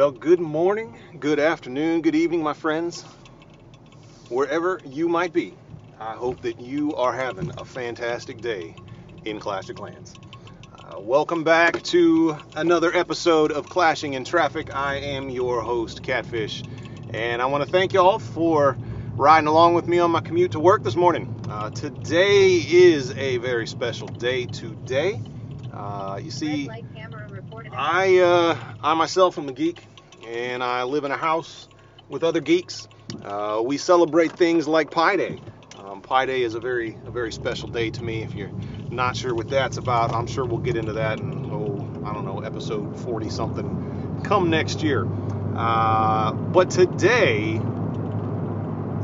[0.00, 3.04] Well, good morning, good afternoon, good evening, my friends.
[4.30, 5.52] Wherever you might be,
[6.00, 8.74] I hope that you are having a fantastic day
[9.26, 10.14] in Clash of Clans.
[10.74, 14.74] Uh, welcome back to another episode of Clashing in Traffic.
[14.74, 16.62] I am your host, Catfish,
[17.12, 18.78] and I want to thank y'all for
[19.18, 21.44] riding along with me on my commute to work this morning.
[21.50, 25.20] Uh, today is a very special day today.
[25.74, 26.70] Uh, you see,
[27.72, 29.82] I, uh, I myself am a geek,
[30.30, 31.68] and I live in a house
[32.08, 32.86] with other geeks.
[33.24, 35.40] Uh, we celebrate things like Pi Day.
[35.78, 38.22] Um, Pi Day is a very, a very special day to me.
[38.22, 38.52] If you're
[38.90, 42.24] not sure what that's about, I'm sure we'll get into that in, oh, I don't
[42.24, 45.04] know, episode 40 something come next year.
[45.56, 47.60] Uh, but today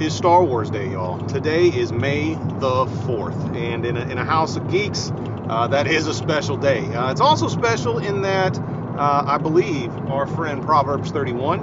[0.01, 1.19] is Star Wars Day, y'all.
[1.27, 5.11] Today is May the 4th, and in a, in a house of geeks,
[5.48, 6.84] uh, that is a special day.
[6.95, 8.56] Uh, it's also special in that
[8.98, 11.61] uh, I believe our friend Proverbs 31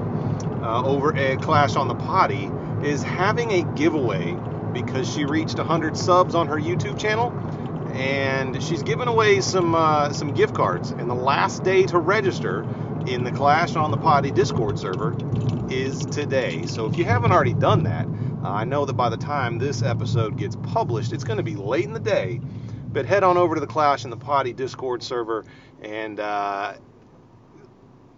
[0.64, 2.50] uh, over at Clash on the Potty
[2.84, 4.38] is having a giveaway
[4.72, 7.32] because she reached 100 subs on her YouTube channel,
[7.94, 10.92] and she's giving away some uh, some gift cards.
[10.92, 12.68] And the last day to register
[13.08, 15.16] in the Clash on the Potty Discord server
[15.70, 16.66] is today.
[16.66, 18.06] So if you haven't already done that,
[18.44, 21.56] uh, I know that by the time this episode gets published, it's going to be
[21.56, 22.40] late in the day
[22.94, 25.44] but head on over to the Clash on the Potty Discord server
[25.82, 26.76] and uh,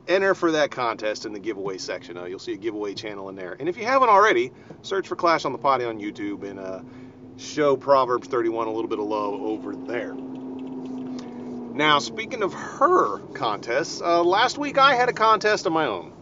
[0.08, 2.18] enter for that contest in the giveaway section.
[2.18, 3.56] Uh, you'll see a giveaway channel in there.
[3.60, 6.82] And if you haven't already, search for Clash on the Potty on YouTube and uh,
[7.38, 10.14] show Proverbs 31 a little bit of love over there.
[10.14, 16.14] Now, speaking of her contests, uh, last week I had a contest of my own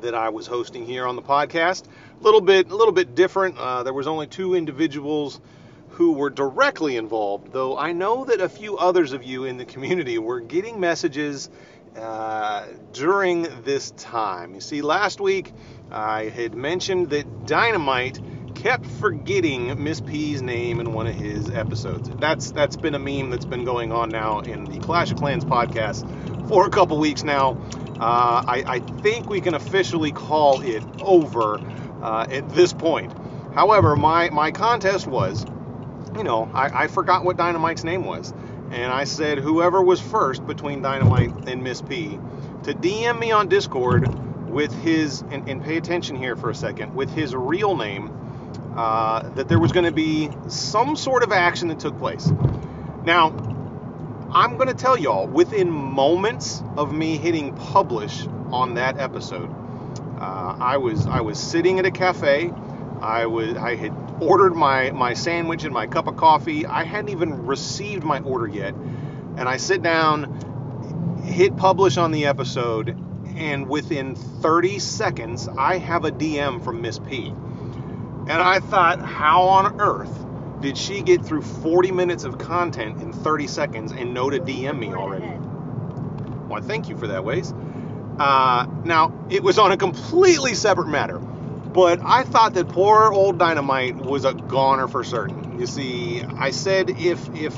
[0.00, 1.84] that I was hosting here on the podcast.
[2.20, 3.58] A little bit, a little bit different.
[3.58, 5.40] Uh, there was only two individuals
[5.90, 9.64] who were directly involved, though I know that a few others of you in the
[9.64, 11.48] community were getting messages
[11.98, 14.54] uh, during this time.
[14.54, 15.52] You see, last week
[15.90, 18.20] I had mentioned that Dynamite
[18.54, 22.08] kept forgetting Miss P's name in one of his episodes.
[22.18, 25.44] That's that's been a meme that's been going on now in the Clash of Clans
[25.44, 27.60] podcast for a couple weeks now.
[28.00, 31.58] Uh, I, I, think we can officially call it over
[32.02, 33.14] uh, at this point.
[33.54, 35.46] However, my my contest was
[36.16, 38.32] you know, I, I forgot what Dynamite's name was.
[38.70, 42.18] And I said, whoever was first between Dynamite and Miss P
[42.64, 44.08] to DM me on Discord
[44.48, 48.10] with his, and, and pay attention here for a second, with his real name,
[48.76, 52.30] uh, that there was going to be some sort of action that took place.
[53.04, 53.28] Now,
[54.32, 59.50] I'm going to tell y'all, within moments of me hitting publish on that episode,
[60.18, 62.52] uh, I was I was sitting at a cafe.
[63.06, 66.66] I was I had ordered my, my sandwich and my cup of coffee.
[66.66, 68.74] I hadn't even received my order yet.
[69.36, 72.98] And I sit down, hit publish on the episode,
[73.36, 77.28] and within 30 seconds, I have a DM from Miss P.
[77.28, 80.26] And I thought, how on earth
[80.60, 84.80] did she get through 40 minutes of content in 30 seconds and know to DM
[84.80, 85.30] me already?
[86.48, 87.54] Well, thank you for that, Waze.
[88.18, 91.20] Uh, now, it was on a completely separate matter.
[91.76, 95.60] But I thought that poor old Dynamite was a goner for certain.
[95.60, 97.54] You see, I said if if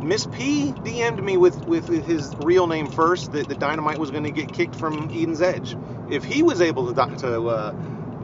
[0.00, 4.22] Miss P DM'd me with, with his real name first, that the Dynamite was going
[4.22, 5.76] to get kicked from Eden's Edge.
[6.08, 7.72] If he was able to, to uh,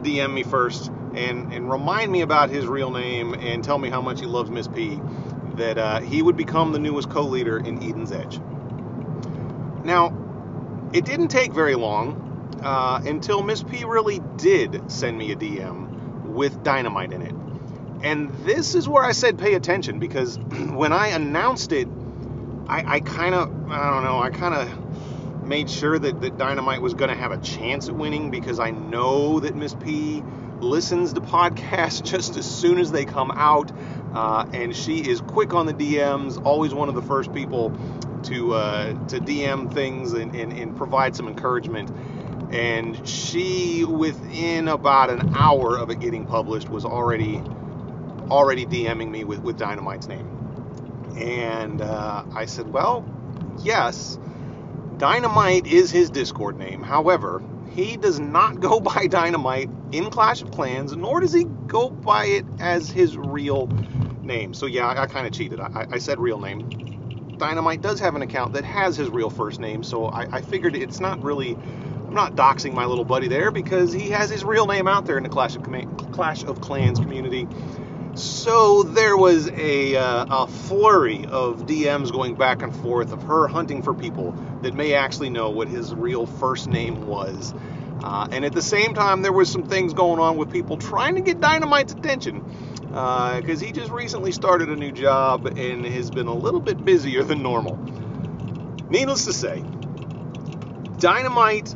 [0.03, 3.99] DM me first and, and remind me about his real name and tell me how
[3.99, 5.01] much he loves Miss P,
[5.55, 8.39] that uh, he would become the newest co leader in Eden's Edge.
[9.83, 10.13] Now,
[10.93, 12.26] it didn't take very long
[12.61, 17.35] uh, until Miss P really did send me a DM with dynamite in it.
[18.03, 20.37] And this is where I said pay attention because
[20.69, 21.87] when I announced it,
[22.67, 26.81] I, I kind of, I don't know, I kind of made sure that, that Dynamite
[26.81, 30.21] was going to have a chance at winning because I know that Miss P
[30.59, 33.71] listens to podcasts just as soon as they come out.
[34.13, 37.77] Uh, and she is quick on the DMs, always one of the first people
[38.23, 41.91] to uh, to DM things and, and, and provide some encouragement
[42.51, 47.41] and she within about an hour of it getting published was already
[48.29, 51.15] already DMing me with, with Dynamite's name.
[51.17, 53.05] And uh, I said, well,
[53.59, 54.19] yes,
[54.97, 56.83] Dynamite is his Discord name.
[56.83, 61.89] However, he does not go by Dynamite in Clash of Clans, nor does he go
[61.89, 63.67] by it as his real
[64.21, 64.53] name.
[64.53, 65.59] So yeah, I, I kind of cheated.
[65.59, 67.35] I, I, said real name.
[67.37, 70.75] Dynamite does have an account that has his real first name, so I, I figured
[70.75, 71.57] it's not really
[72.17, 75.23] not doxing my little buddy there because he has his real name out there in
[75.23, 75.63] the Clash of,
[76.11, 77.47] Clash of Clans community.
[78.15, 83.47] So there was a, uh, a flurry of DMs going back and forth of her
[83.47, 84.31] hunting for people
[84.63, 87.53] that may actually know what his real first name was.
[88.03, 91.15] Uh, and at the same time, there was some things going on with people trying
[91.15, 92.43] to get Dynamite's attention
[92.87, 96.83] because uh, he just recently started a new job and has been a little bit
[96.83, 97.77] busier than normal.
[98.89, 99.63] Needless to say,
[100.97, 101.75] Dynamite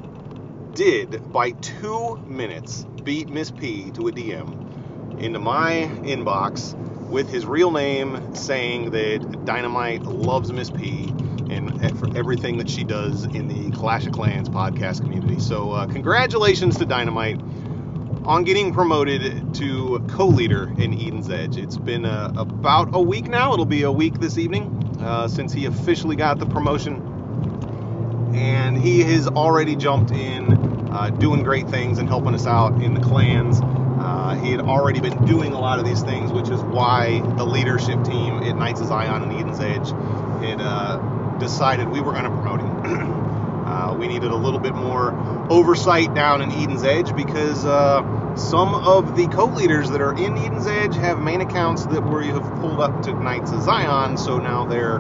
[0.74, 6.76] did, by two minutes, beat Miss P to a DM into my inbox
[7.10, 11.14] with his real name saying that Dynamite loves Miss P
[11.50, 15.40] and for everything that she does in the Clash of Clans podcast community.
[15.40, 17.42] So, uh, congratulations to Dynamite
[18.24, 21.58] on getting promoted to co-leader in Eden's Edge.
[21.58, 23.54] It's been uh, about a week now.
[23.54, 27.11] It'll be a week this evening uh, since he officially got the promotion,
[28.36, 32.94] and he has already jumped in, uh, doing great things and helping us out in
[32.94, 33.60] the clans.
[33.62, 37.46] Uh, he had already been doing a lot of these things, which is why the
[37.46, 39.90] leadership team at Knights of Zion and Eden's Edge
[40.44, 40.98] had uh,
[41.38, 43.22] decided we were going to promote him.
[44.02, 45.14] We needed a little bit more
[45.52, 50.66] oversight down in Eden's Edge because uh, some of the co-leaders that are in Eden's
[50.66, 54.66] Edge have main accounts that we have pulled up to Knights of Zion, so now
[54.66, 54.98] their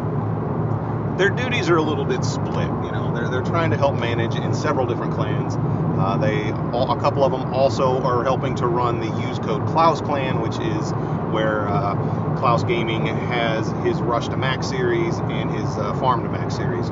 [1.17, 2.67] their duties are a little bit split.
[2.67, 5.55] You know, they're they're trying to help manage in several different clans.
[5.57, 9.65] Uh, they all, a couple of them also are helping to run the use code
[9.67, 10.91] Klaus clan, which is
[11.31, 11.93] where uh,
[12.37, 16.87] Klaus Gaming has his Rush to Max series and his uh, Farm to Max series.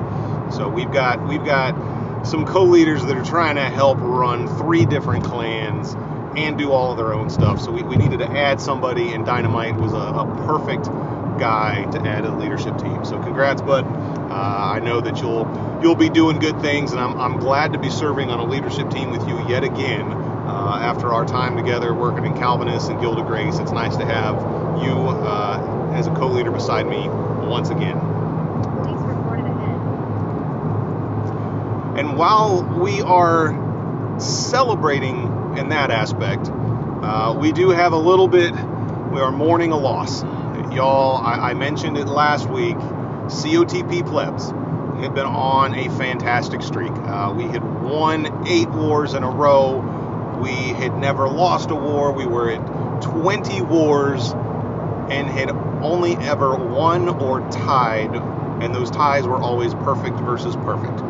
[0.56, 1.75] So we've got we've got
[2.25, 5.95] some co-leaders that are trying to help run three different clans
[6.38, 7.60] and do all of their own stuff.
[7.62, 10.86] So we, we needed to add somebody, and Dynamite was a, a perfect
[11.39, 13.04] guy to add to the leadership team.
[13.06, 13.86] So congrats, bud.
[13.86, 15.45] Uh, I know that you'll
[15.81, 18.89] you'll be doing good things, and I'm, I'm glad to be serving on a leadership
[18.89, 20.11] team with you yet again.
[20.11, 24.05] Uh, after our time together working in Calvinist and Guild of Grace, it's nice to
[24.05, 24.35] have
[24.83, 27.07] you uh, as a co-leader beside me
[27.47, 27.97] once again.
[31.97, 38.53] And while we are celebrating in that aspect, uh, we do have a little bit,
[39.11, 40.23] we are mourning a loss.
[40.73, 42.77] Y'all, I, I mentioned it last week.
[43.29, 44.51] COTP plebs
[45.00, 46.92] had been on a fantastic streak.
[46.92, 49.80] Uh, we had won eight wars in a row.
[50.42, 52.12] We had never lost a war.
[52.12, 54.31] We were at 20 wars
[55.10, 55.50] and had
[55.81, 58.13] only ever won or tied,
[58.62, 61.01] and those ties were always perfect versus perfect.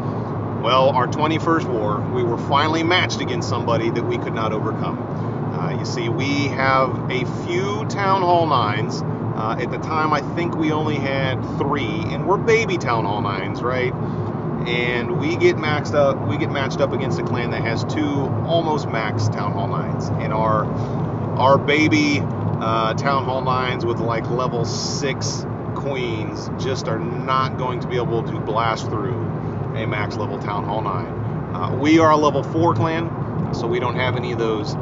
[0.63, 4.99] Well, our 21st war, we were finally matched against somebody that we could not overcome.
[5.53, 9.18] Uh, you see, we have a few Town Hall 9s.
[9.39, 13.21] Uh, at the time, I think we only had three, and we're baby Town Hall
[13.21, 13.93] 9s, right?
[14.67, 18.03] And we get maxed up, we get matched up against a clan that has two
[18.45, 20.11] almost max Town Hall 9s.
[20.21, 20.65] And our,
[21.39, 25.45] our baby uh, Town Hall 9s with like level 6
[25.75, 29.21] queens just are not going to be able to blast through
[29.73, 31.05] a max level Town Hall 9.
[31.55, 34.75] Uh, we are a level 4 clan, so we don't have any of those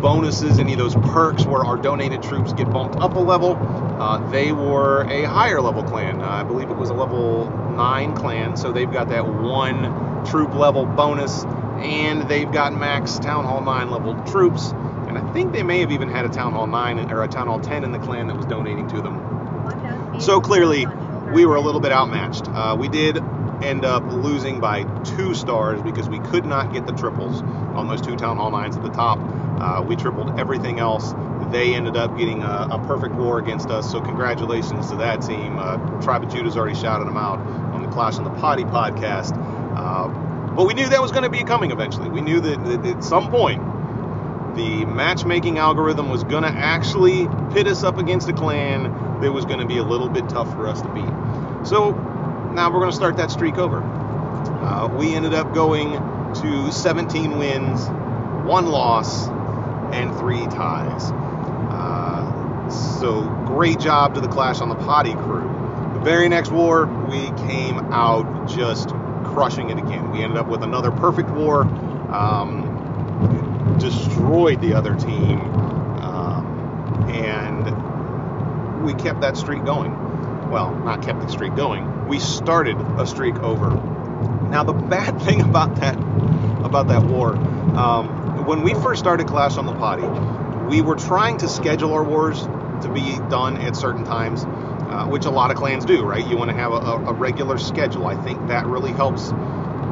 [0.00, 3.56] bonuses, any of those perks where our donated troops get bumped up a level.
[4.00, 6.20] Uh, they were a higher level clan.
[6.20, 10.54] Uh, I believe it was a level 9 clan, so they've got that one troop
[10.54, 14.70] level bonus, and they've got max Town Hall 9 level troops.
[14.70, 17.46] And I think they may have even had a Town Hall 9 or a Town
[17.46, 20.20] Hall 10 in the clan that was donating to them.
[20.20, 20.86] So clearly,
[21.32, 22.48] we were a little bit outmatched.
[22.48, 23.18] Uh, we did
[23.62, 28.00] end up losing by two stars because we could not get the triples on those
[28.00, 29.18] two Town Hall 9s at the top.
[29.58, 31.14] Uh, we tripled everything else.
[31.50, 35.58] They ended up getting a, a, perfect war against us, so congratulations to that team.
[35.58, 37.38] Uh, Tribe of Judah's already shouted them out
[37.74, 39.36] on the Clash on the Potty podcast.
[39.76, 40.08] Uh,
[40.54, 42.08] but we knew that was going to be coming eventually.
[42.08, 43.60] We knew that, that at some point
[44.54, 49.44] the matchmaking algorithm was going to actually pit us up against a clan that was
[49.44, 51.66] going to be a little bit tough for us to beat.
[51.66, 51.92] So
[52.54, 53.82] now we're going to start that streak over.
[53.82, 55.92] Uh, we ended up going
[56.34, 57.88] to 17 wins,
[58.46, 59.28] one loss,
[59.92, 61.10] and three ties.
[61.70, 65.48] Uh, so great job to the Clash on the Potty crew.
[65.94, 68.90] The very next war, we came out just
[69.24, 70.10] crushing it again.
[70.10, 71.62] We ended up with another perfect war,
[72.12, 75.40] um, destroyed the other team,
[76.00, 79.92] um, and we kept that streak going.
[80.50, 83.70] Well, not kept the streak going we started a streak over.
[84.50, 85.96] Now the bad thing about that
[86.64, 87.34] about that war,
[87.76, 90.06] um, when we first started Clash on the Potty,
[90.68, 92.42] we were trying to schedule our wars
[92.82, 96.26] to be done at certain times, uh, which a lot of clans do, right?
[96.26, 98.06] You want to have a, a, regular schedule.
[98.06, 99.30] I think that really helps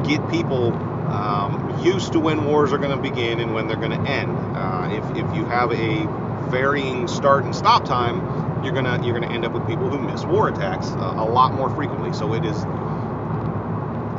[0.07, 0.73] get people
[1.11, 4.35] um, used to when wars are going to begin and when they're going to end.
[4.55, 6.07] Uh, if, if you have a
[6.49, 10.25] varying start and stop time, you're gonna you're gonna end up with people who miss
[10.25, 12.11] war attacks uh, a lot more frequently.
[12.11, 12.57] So it is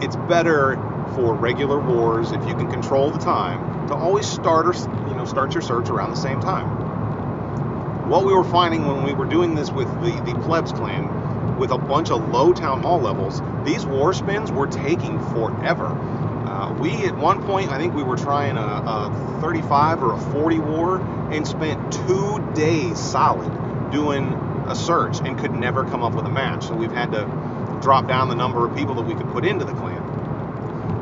[0.03, 0.77] it's better
[1.15, 4.75] for regular wars if you can control the time to always start or
[5.09, 8.09] you know start your search around the same time.
[8.09, 11.71] What we were finding when we were doing this with the the plebs clan, with
[11.71, 15.87] a bunch of low town hall levels, these war spins were taking forever.
[15.87, 20.19] Uh, we at one point, I think we were trying a, a 35 or a
[20.19, 21.01] 40 war
[21.31, 23.51] and spent two days solid
[23.93, 24.33] doing
[24.69, 26.67] a search and could never come up with a match.
[26.67, 27.25] So we've had to
[27.83, 29.90] drop down the number of people that we could put into the clan.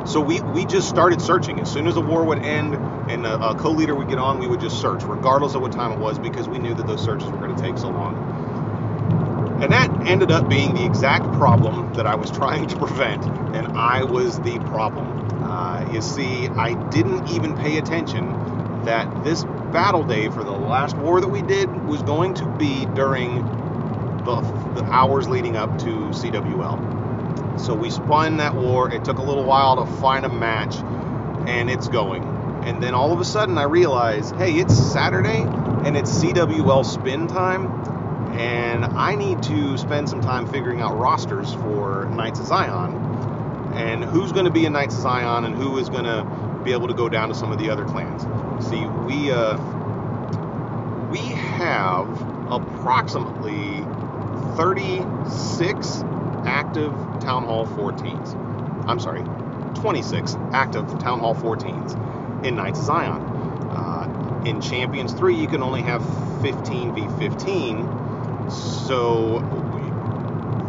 [0.09, 1.61] So we, we just started searching.
[1.61, 2.75] As soon as the war would end
[3.11, 5.93] and a, a co-leader would get on, we would just search, regardless of what time
[5.93, 9.61] it was, because we knew that those searches were going to take so long.
[9.63, 13.23] And that ended up being the exact problem that I was trying to prevent,
[13.55, 15.45] and I was the problem.
[15.45, 20.97] Uh, you see, I didn't even pay attention that this battle day for the last
[20.97, 23.43] war that we did was going to be during
[24.25, 24.41] the,
[24.75, 26.98] the hours leading up to CWL.
[27.59, 28.93] So we spun that war.
[28.93, 30.77] It took a little while to find a match,
[31.49, 32.23] and it's going.
[32.65, 35.43] And then all of a sudden, I realize, hey, it's Saturday
[35.85, 37.67] and it's CWL spin time,
[38.39, 42.95] and I need to spend some time figuring out rosters for Knights of Zion,
[43.75, 46.25] and who's going to be in Knights of Zion, and who is going to
[46.65, 48.23] be able to go down to some of the other clans.
[48.69, 49.57] See, we uh,
[51.11, 52.09] we have
[52.51, 53.85] approximately
[54.57, 56.03] 36
[56.49, 58.35] active Town Hall 14s.
[58.89, 59.23] I'm sorry,
[59.75, 63.21] 26 active Town Hall 14s in Knights of Zion.
[63.71, 66.03] Uh, in Champions 3, you can only have
[66.41, 69.41] 15 v 15, so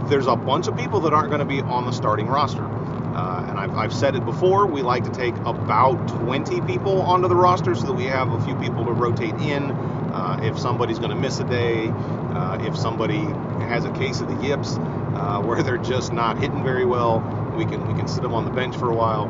[0.09, 2.65] there's a bunch of people that aren't going to be on the starting roster.
[2.65, 7.27] Uh, and I've, I've, said it before, we like to take about 20 people onto
[7.27, 9.71] the roster so that we have a few people to rotate in.
[10.11, 13.19] Uh, if somebody's going to miss a day, uh, if somebody
[13.67, 14.77] has a case of the yips,
[15.29, 17.19] uh, where they're just not hitting very well.
[17.55, 19.27] We can we can sit them on the bench for a while.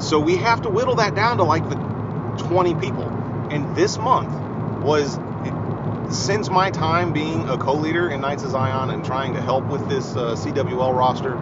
[0.00, 1.76] So we have to whittle that down to like the
[2.48, 3.08] 20 people.
[3.50, 4.32] And this month
[4.82, 5.18] was
[6.10, 9.88] since my time being a co-leader in Knights of Zion and trying to help with
[9.88, 11.38] this uh, CWL roster,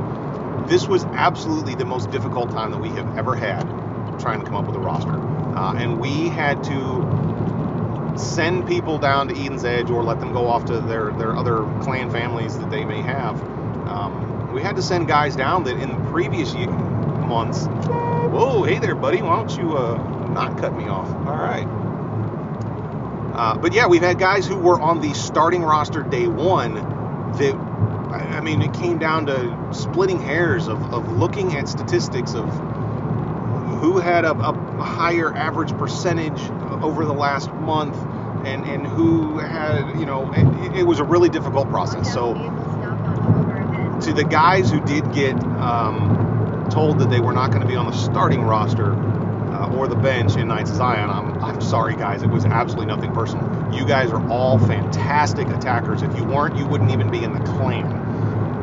[0.69, 3.63] this was absolutely the most difficult time that we have ever had
[4.21, 5.15] trying to come up with a roster.
[5.57, 7.30] Uh, and we had to
[8.21, 11.65] send people down to Eden's Edge or let them go off to their, their other
[11.83, 13.41] clan families that they may have.
[13.89, 17.67] Um, we had to send guys down that in the previous year, months.
[17.67, 19.23] Whoa, hey there, buddy.
[19.23, 19.97] Why don't you uh,
[20.31, 21.09] not cut me off?
[21.09, 21.67] All right.
[23.35, 27.55] Uh, but yeah, we've had guys who were on the starting roster day one that,
[27.55, 32.49] I mean, it came down to splitting hairs of, of looking at statistics of
[33.81, 36.41] who had a, a higher average percentage
[36.83, 37.97] over the last month
[38.47, 42.13] and, and who had, you know, it, it was a really difficult process.
[42.13, 42.35] So,
[44.03, 47.77] to the guys who did get um, told that they were not going to be
[47.77, 51.97] on the starting roster uh, or the bench in Knights of Zion, I'm, I'm sorry,
[51.97, 52.23] guys.
[52.23, 53.75] It was absolutely nothing personal.
[53.75, 56.03] You guys are all fantastic attackers.
[56.03, 57.85] If you weren't, you wouldn't even be in the clan.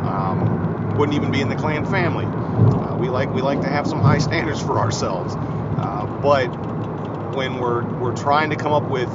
[0.04, 2.26] Um, wouldn't even be in the clan family.
[2.26, 6.48] Uh, we like we like to have some high standards for ourselves, uh, but
[7.38, 9.08] when we're we're trying to come up with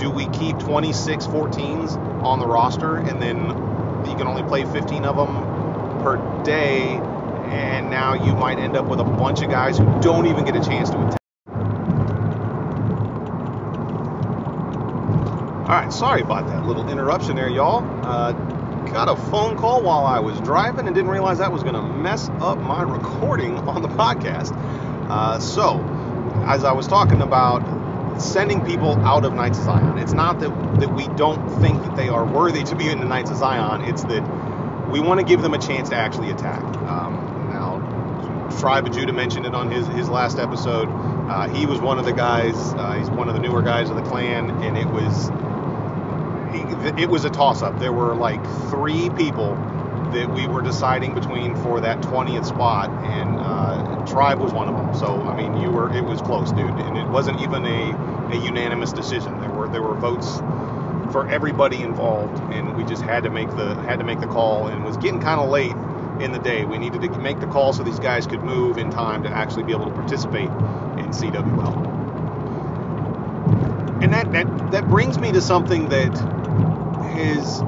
[0.00, 3.36] do we keep 26 14s on the roster and then
[4.08, 6.98] you can only play 15 of them per day
[7.46, 10.56] and now you might end up with a bunch of guys who don't even get
[10.56, 11.16] a chance to attack.
[15.68, 17.84] All right, sorry about that little interruption there, y'all.
[18.04, 18.32] Uh,
[18.90, 21.82] got a phone call while I was driving and didn't realize that was going to
[21.82, 24.56] mess up my recording on the podcast.
[25.08, 25.78] Uh, so,
[26.46, 27.60] as I was talking about
[28.20, 31.96] sending people out of Knights of Zion, it's not that, that we don't think that
[31.96, 34.22] they are worthy to be in the Knights of Zion, it's that
[34.90, 36.62] we want to give them a chance to actually attack.
[36.62, 40.88] Um, now, Tribe of Judah mentioned it on his, his last episode.
[41.30, 43.96] Uh, he was one of the guys, uh, he's one of the newer guys of
[43.96, 45.30] the clan, and it was
[46.98, 47.78] it was a toss up.
[47.78, 49.54] There were like three people
[50.12, 54.76] that we were deciding between for that 20th spot, and uh, Tribe was one of
[54.76, 54.94] them.
[54.94, 58.36] So I mean, you were it was close, dude, and it wasn't even a, a
[58.36, 59.40] unanimous decision.
[59.40, 60.38] There were there were votes
[61.12, 64.68] for everybody involved, and we just had to make the had to make the call,
[64.68, 65.74] and it was getting kind of late
[66.22, 66.64] in the day.
[66.64, 69.64] We needed to make the call so these guys could move in time to actually
[69.64, 72.00] be able to participate in CWL.
[74.02, 77.58] And that, that, that brings me to something that has,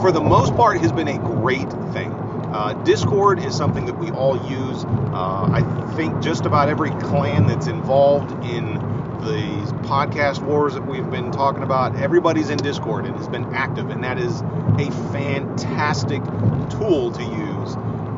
[0.00, 2.12] for the most part, has been a great thing.
[2.52, 4.84] Uh, Discord is something that we all use.
[4.84, 8.64] Uh, I think just about every clan that's involved in
[9.20, 13.90] these podcast wars that we've been talking about, everybody's in Discord and has been active,
[13.90, 16.22] and that is a fantastic
[16.70, 17.74] tool to use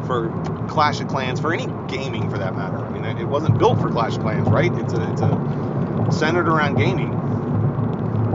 [0.07, 0.31] for
[0.69, 2.79] Clash of Clans, for any gaming for that matter.
[2.79, 4.73] I mean, it wasn't built for Clash of Clans, right?
[4.73, 7.12] It's a, it's a centered around gaming,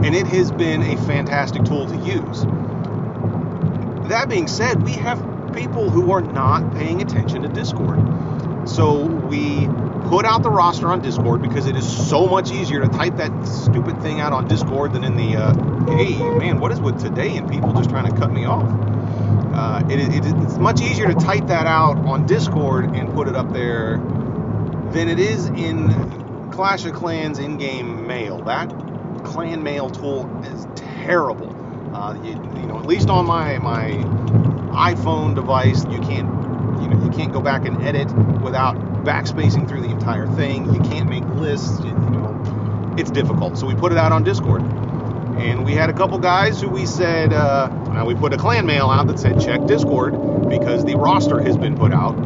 [0.04, 2.44] and it has been a fantastic tool to use.
[4.08, 7.98] That being said, we have people who are not paying attention to Discord.
[8.68, 9.66] So we
[10.08, 13.46] put out the roster on Discord because it is so much easier to type that
[13.46, 17.36] stupid thing out on Discord than in the, uh, hey, man, what is with today
[17.36, 18.68] and people just trying to cut me off?
[19.54, 23.34] Uh, it, it, it's much easier to type that out on Discord and put it
[23.34, 23.96] up there
[24.92, 28.42] than it is in Clash of Clans in-game mail.
[28.42, 28.68] That
[29.24, 31.54] clan mail tool is terrible.
[31.94, 33.90] Uh, you, you know, at least on my my
[34.70, 36.28] iPhone device, you can't
[36.82, 38.10] you know you can't go back and edit
[38.40, 40.72] without backspacing through the entire thing.
[40.72, 41.80] You can't make lists.
[41.80, 43.58] You, know, it's difficult.
[43.58, 46.86] So we put it out on Discord, and we had a couple guys who we
[46.86, 51.40] said uh, we put a clan mail out that said check Discord because the roster
[51.40, 52.16] has been put out,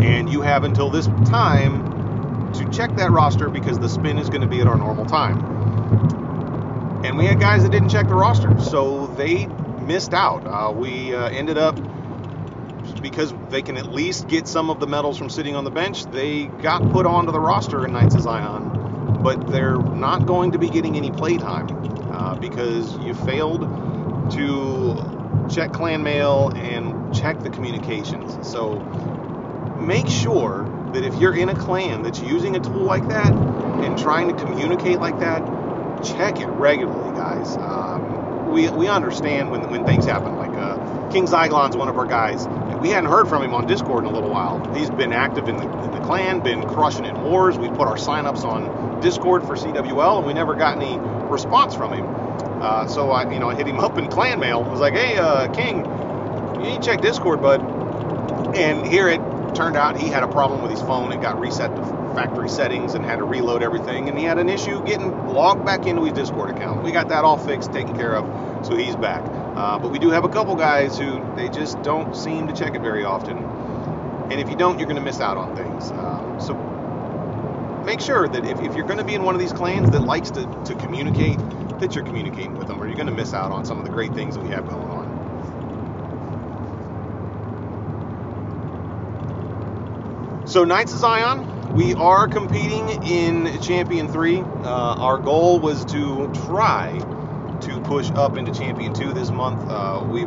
[0.00, 4.40] and you have until this time to check that roster because the spin is going
[4.40, 5.54] to be at our normal time.
[7.04, 9.48] And we had guys that didn't check the roster, so they
[9.86, 10.46] missed out.
[10.46, 11.78] Uh, we uh, ended up
[13.00, 16.04] because they can at least get some of the medals from sitting on the bench.
[16.06, 20.58] They got put onto the roster in Knights of Zion, but they're not going to
[20.58, 21.68] be getting any playtime
[22.12, 23.60] uh, because you failed
[24.32, 28.48] to check clan mail and check the communications.
[28.48, 28.80] So
[29.80, 33.98] make sure that if you're in a clan that's using a tool like that and
[33.98, 35.42] trying to communicate like that,
[36.02, 37.56] check it regularly, guys.
[37.56, 38.15] Um,
[38.46, 40.36] we, we understand when, when things happen.
[40.36, 42.46] Like uh, King Zyglon's one of our guys.
[42.80, 44.74] We hadn't heard from him on Discord in a little while.
[44.74, 47.58] He's been active in the, in the clan, been crushing in wars.
[47.58, 50.98] We put our signups on Discord for CWL, and we never got any
[51.28, 52.06] response from him.
[52.62, 54.62] Uh, so I, you know, I hit him up in clan mail.
[54.64, 55.84] I was like, "Hey, uh, King,
[56.56, 57.60] you need to check Discord, bud."
[58.56, 59.20] And here it
[59.54, 61.12] turned out he had a problem with his phone.
[61.12, 61.82] It got reset to
[62.14, 64.08] factory settings and had to reload everything.
[64.08, 66.82] And he had an issue getting logged back into his Discord account.
[66.82, 68.24] We got that all fixed, taken care of,
[68.62, 69.22] so he's back.
[69.56, 72.74] Uh, but we do have a couple guys who they just don't seem to check
[72.74, 73.38] it very often.
[74.30, 75.90] And if you don't, you're going to miss out on things.
[75.92, 76.54] Um, so
[77.84, 80.02] make sure that if, if you're going to be in one of these clans that
[80.02, 81.38] likes to, to communicate,
[81.78, 83.90] that you're communicating with them, or you're going to miss out on some of the
[83.90, 85.06] great things that we have going on.
[90.46, 94.38] So, Knights of Zion, we are competing in Champion 3.
[94.38, 96.98] Uh, our goal was to try
[97.86, 99.62] push up into Champion 2 this month.
[99.70, 100.26] Uh, we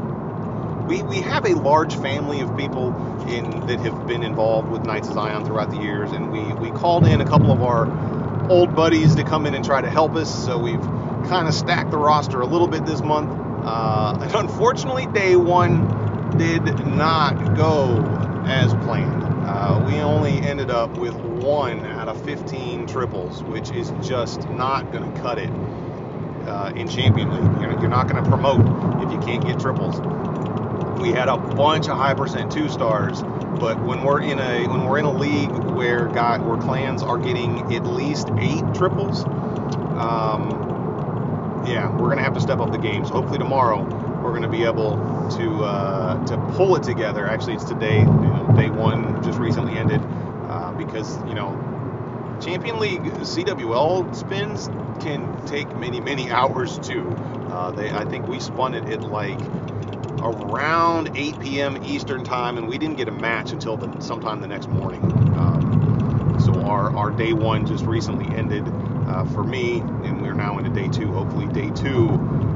[0.90, 2.88] we, we have a large family of people
[3.28, 6.72] in that have been involved with Knights of Zion throughout the years, and we, we
[6.72, 10.16] called in a couple of our old buddies to come in and try to help
[10.16, 10.46] us.
[10.46, 10.82] So we've
[11.28, 13.30] kind of stacked the roster a little bit this month.
[13.64, 18.04] Uh, and unfortunately, day one did not go
[18.48, 19.24] as planned.
[19.48, 24.92] Uh, we only ended up with one out of 15 triples, which is just not
[24.92, 25.52] going to cut it
[26.48, 27.62] uh, in Champion League.
[27.62, 28.62] You're, you're not going to promote
[29.04, 30.00] if you can't get triples
[31.00, 34.84] we had a bunch of high percent two stars, but when we're in a when
[34.84, 39.24] we're in a league where guy where clans are getting at least eight triples,
[39.98, 43.06] um, yeah, we're gonna have to step up the game.
[43.06, 43.84] So hopefully tomorrow
[44.22, 44.98] we're gonna be able
[45.38, 47.26] to uh, to pull it together.
[47.26, 48.00] Actually, it's today.
[48.00, 50.02] You know, day one just recently ended
[50.50, 51.79] uh, because you know
[52.42, 54.68] Champion League CWL spins
[55.02, 57.10] can take many many hours too.
[57.50, 59.40] Uh, they I think we spun it at like
[60.22, 61.84] around 8 p.m.
[61.86, 65.02] Eastern time, and we didn't get a match until the, sometime the next morning.
[65.38, 68.66] Um, so our, our day one just recently ended
[69.08, 71.12] uh, for me, and we're now into day two.
[71.12, 72.08] Hopefully, day two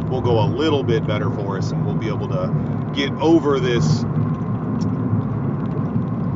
[0.09, 3.59] will go a little bit better for us, and we'll be able to get over
[3.59, 4.03] this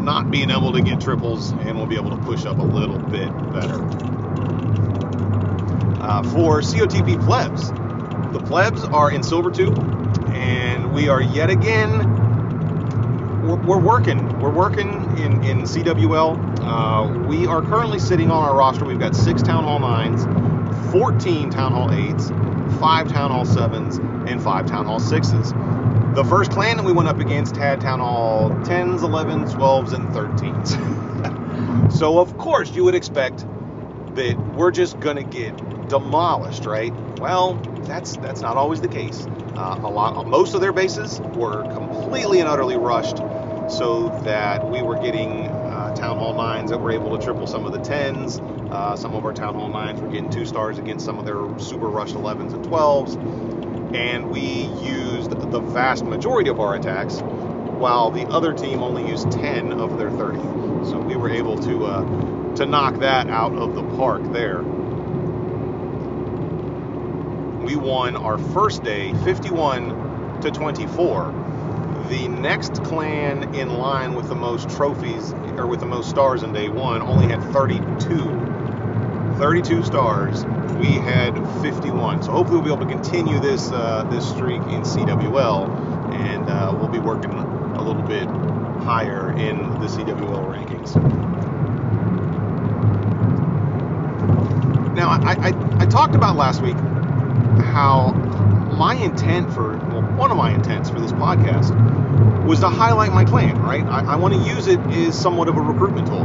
[0.08, 2.98] not being able to get triples, and we'll be able to push up a little
[2.98, 3.84] bit better.
[6.02, 7.70] Uh, for COTP plebs,
[8.32, 9.74] the plebs are in Silver 2
[10.32, 11.92] and we are yet again
[13.48, 14.40] we're, we're working.
[14.40, 16.60] We're working in in CWL.
[16.62, 18.86] Uh, we are currently sitting on our roster.
[18.86, 20.26] We've got six Town Hall nines,
[20.92, 22.30] 14 Town Hall eights,
[22.80, 25.54] five Town Hall sevens, and five Town Hall sixes.
[26.18, 30.04] The first clan that we went up against had Town Hall 10s, 11s, 12s, and
[30.16, 31.92] 13s.
[31.94, 33.46] so of course you would expect
[34.16, 35.56] that we're just gonna get
[35.90, 36.92] demolished, right?
[37.20, 37.54] Well,
[37.84, 39.28] that's that's not always the case.
[39.56, 43.18] Uh, a lot, most of their bases were completely and utterly rushed,
[43.70, 47.64] so that we were getting uh, town hall nines that were able to triple some
[47.64, 48.40] of the tens.
[48.72, 51.48] Uh, some of our town hall nines were getting two stars against some of their
[51.60, 54.42] super rushed 11s and 12s, and we
[54.84, 59.98] used the vast majority of our attacks while the other team only used 10 of
[59.98, 60.40] their 30.
[60.90, 64.64] So we were able to uh, to knock that out of the park there.
[67.64, 71.34] We won our first day 51 to 24.
[72.10, 76.54] The next clan in line with the most trophies or with the most stars in
[76.54, 78.47] day one only had 32.
[79.38, 80.46] 32 stars.
[80.78, 82.24] We had 51.
[82.24, 86.76] So hopefully we'll be able to continue this uh, this streak in CWL, and uh,
[86.78, 88.28] we'll be working a little bit
[88.84, 90.96] higher in the CWL rankings.
[94.96, 96.76] Now, I, I, I talked about last week
[97.62, 98.14] how
[98.78, 101.76] my intent for, well, one of my intents for this podcast
[102.46, 103.84] was to highlight my clan, right?
[103.84, 106.24] I, I want to use it as somewhat of a recruitment tool.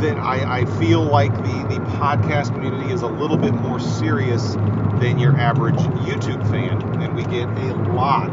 [0.00, 4.54] That I, I feel like the, the podcast community is a little bit more serious
[5.00, 5.74] than your average
[6.06, 6.80] YouTube fan.
[7.02, 8.30] And we get a lot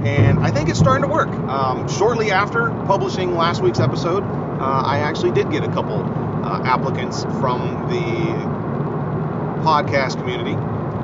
[0.07, 1.29] And I think it's starting to work.
[1.29, 6.61] Um, shortly after publishing last week's episode, uh, I actually did get a couple uh,
[6.63, 8.63] applicants from the
[9.63, 10.51] podcast community,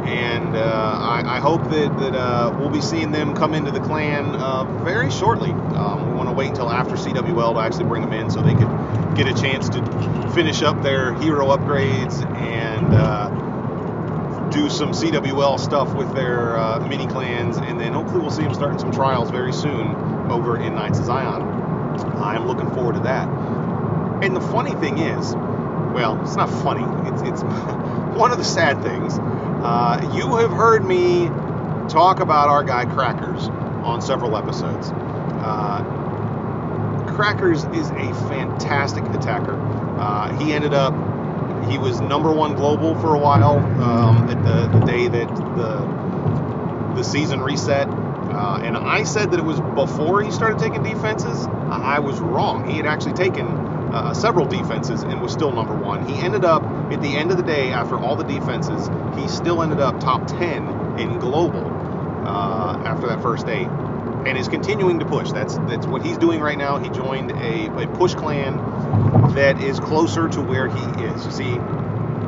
[0.05, 3.79] and uh, I, I, hope that, that uh, we'll be seeing them come into the
[3.79, 5.51] clan uh, very shortly.
[5.51, 8.53] Um, we want to wait until after CWL to actually bring them in so they
[8.53, 8.69] could
[9.15, 13.29] get a chance to finish up their hero upgrades and uh,
[14.49, 18.53] do some CWL stuff with their uh, mini clans, and then hopefully we'll see them
[18.53, 19.95] starting some trials very soon
[20.31, 21.41] over in Knights of Zion.
[22.21, 23.27] I'm looking forward to that.
[24.23, 25.33] And the funny thing is,
[25.93, 26.83] well, it's not funny.
[27.09, 27.43] It's it's
[28.17, 29.17] one of the sad things.
[29.61, 31.27] Uh, you have heard me
[31.89, 33.47] talk about our guy Crackers
[33.83, 34.91] on several episodes.
[34.91, 35.83] Uh,
[37.09, 39.59] Crackers is a fantastic attacker.
[39.99, 40.93] Uh, he ended up
[41.69, 46.95] he was number one global for a while um, at the, the day that the
[46.95, 47.87] the season reset.
[47.89, 51.47] Uh, and I said that it was before he started taking defenses.
[51.69, 52.69] I was wrong.
[52.69, 56.07] He had actually taken uh, several defenses and was still number one.
[56.07, 59.63] He ended up at the end of the day, after all the defenses, he still
[59.63, 61.65] ended up top 10 in global
[62.25, 63.65] uh, after that first day,
[64.25, 65.31] and is continuing to push.
[65.31, 66.77] That's that's what he's doing right now.
[66.77, 68.57] He joined a, a push clan
[69.35, 71.25] that is closer to where he is.
[71.25, 71.57] You see,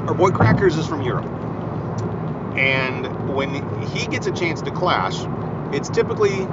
[0.07, 1.27] our boy Crackers is from Europe,
[2.55, 3.49] and when
[3.87, 5.15] he gets a chance to clash,
[5.73, 6.45] it's typically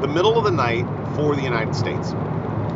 [0.00, 2.10] the middle of the night for the United States.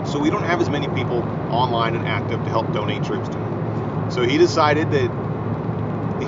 [0.05, 3.46] So we don't have as many people online and active to help donate troops to.
[4.11, 5.11] So he decided that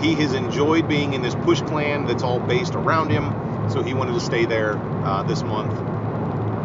[0.03, 3.71] he has enjoyed being in this push clan that's all based around him.
[3.71, 5.73] So he wanted to stay there uh, this month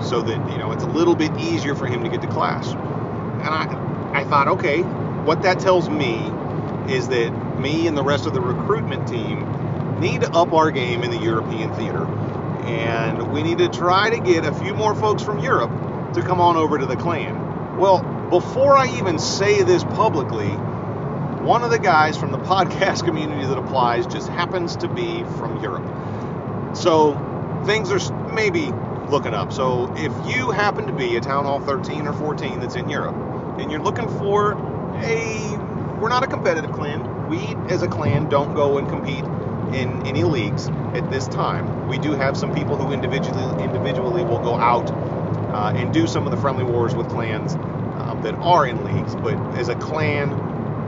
[0.04, 2.71] so that you know it's a little bit easier for him to get to class.
[2.71, 6.15] And I, I thought, okay, what that tells me
[6.93, 11.04] is that me and the rest of the recruitment team need to up our game
[11.04, 12.06] in the European theater.
[12.65, 15.71] And we need to try to get a few more folks from Europe
[16.13, 17.78] to come on over to the clan.
[17.78, 20.52] Well, before I even say this publicly,
[21.44, 25.62] one of the guys from the podcast community that applies just happens to be from
[25.62, 25.84] Europe.
[26.76, 27.16] So
[27.66, 28.72] things are maybe
[29.10, 29.52] looking up.
[29.52, 33.16] So if you happen to be a Town Hall 13 or 14 that's in Europe
[33.60, 34.54] and you're looking for
[35.04, 35.58] a,
[36.00, 37.28] we're not a competitive clan.
[37.28, 39.26] We as a clan don't go and compete
[39.74, 41.88] in any leagues at this time.
[41.90, 44.90] We do have some people who individually individually will go out
[45.54, 49.16] uh, and do some of the friendly wars with clans uh, that are in leagues.
[49.16, 50.30] But as a clan,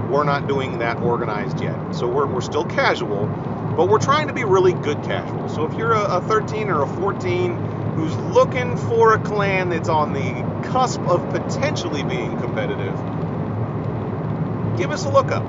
[0.10, 1.94] we're not doing that organized yet.
[1.94, 3.28] So we're, we're still casual,
[3.76, 5.50] but we're trying to be really good casual.
[5.50, 7.56] So if you're a, a 13 or a 14
[7.96, 12.96] who's looking for a clan that's on the cusp of potentially being competitive,
[14.78, 15.44] give us a look up.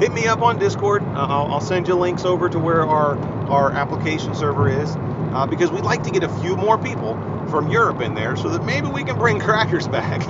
[0.00, 1.02] Hit me up on Discord.
[1.02, 3.18] Uh, I'll, I'll, send you links over to where our,
[3.50, 4.96] our application server is
[5.34, 7.14] uh, because we'd like to get a few more people
[7.50, 10.22] from Europe in there so that maybe we can bring Crackers back.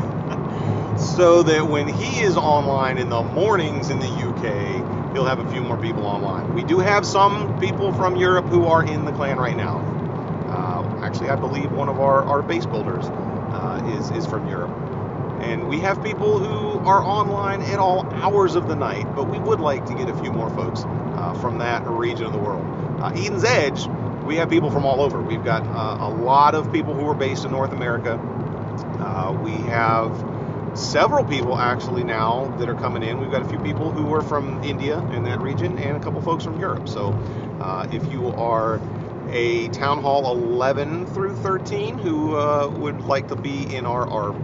[0.98, 5.50] So that when he is online in the mornings in the UK, he'll have a
[5.50, 6.54] few more people online.
[6.54, 9.78] We do have some people from Europe who are in the clan right now.
[10.48, 14.70] Uh, actually, I believe one of our, our base builders uh, is, is from Europe.
[15.40, 19.38] And we have people who are online at all hours of the night, but we
[19.38, 22.66] would like to get a few more folks uh, from that region of the world.
[23.00, 23.86] Uh, Eden's Edge,
[24.24, 25.20] we have people from all over.
[25.20, 28.14] We've got uh, a lot of people who are based in North America.
[29.00, 30.12] Uh, we have
[30.74, 33.20] several people actually now that are coming in.
[33.20, 36.20] We've got a few people who are from India in that region and a couple
[36.22, 36.88] folks from Europe.
[36.88, 37.12] So
[37.60, 38.80] uh, if you are
[39.30, 44.34] a Town Hall 11 through 13 who uh, would like to be in our, our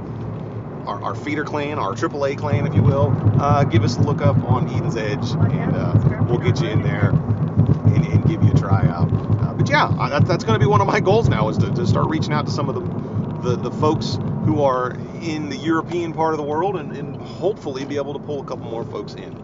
[0.86, 4.22] our, our, feeder clan, our AAA clan, if you will, uh, give us a look
[4.22, 8.52] up on Eden's Edge, and uh, we'll get you in there and, and give you
[8.52, 9.10] a tryout.
[9.12, 11.72] Uh, but yeah, that, that's going to be one of my goals now is to,
[11.72, 15.56] to, start reaching out to some of the, the, the folks who are in the
[15.56, 18.84] European part of the world and, and hopefully be able to pull a couple more
[18.84, 19.34] folks in.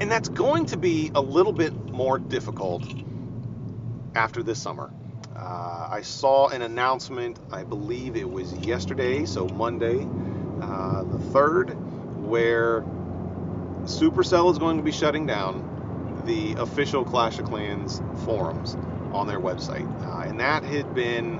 [0.00, 2.84] And that's going to be a little bit more difficult
[4.14, 4.92] after this summer.
[5.36, 10.08] Uh, I saw an announcement, I believe it was yesterday, so Monday,
[10.60, 11.76] uh, the 3rd,
[12.16, 12.82] where
[13.84, 18.76] Supercell is going to be shutting down the official Clash of Clans forums
[19.12, 19.88] on their website.
[20.06, 21.38] Uh, and that had been,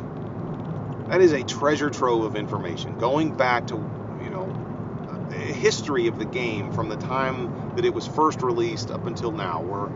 [1.11, 3.75] that is a treasure trove of information going back to,
[4.23, 4.49] you know,
[5.33, 9.33] a history of the game from the time that it was first released up until
[9.33, 9.90] now, where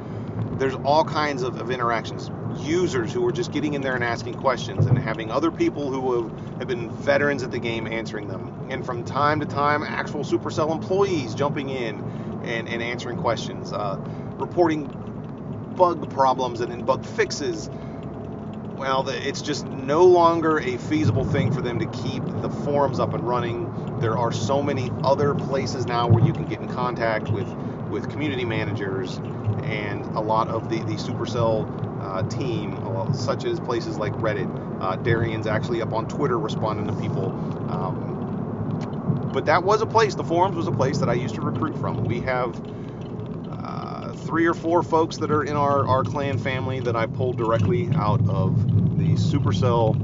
[0.59, 4.35] there's all kinds of, of interactions users who are just getting in there and asking
[4.35, 8.67] questions and having other people who have, have been veterans at the game answering them.
[8.71, 12.01] And from time to time, actual Supercell employees jumping in
[12.45, 13.99] and, and answering questions, uh,
[14.37, 14.87] reporting
[15.77, 17.69] bug problems and then bug fixes.
[18.77, 23.15] Well, it's just no longer a feasible thing for them to keep the forums up
[23.15, 24.01] and running.
[24.01, 27.49] There are so many other places now where you can get in contact with,
[27.89, 29.19] with community managers
[29.63, 34.51] and a lot of the, the Supercell uh, team, uh, such as places like Reddit.
[34.83, 37.27] Uh, Darian's actually up on Twitter responding to people.
[37.71, 41.41] Um, but that was a place, the forums was a place that I used to
[41.41, 42.05] recruit from.
[42.05, 42.61] We have
[44.35, 47.89] three or four folks that are in our, our clan family that I pulled directly
[47.95, 49.95] out of the Supercell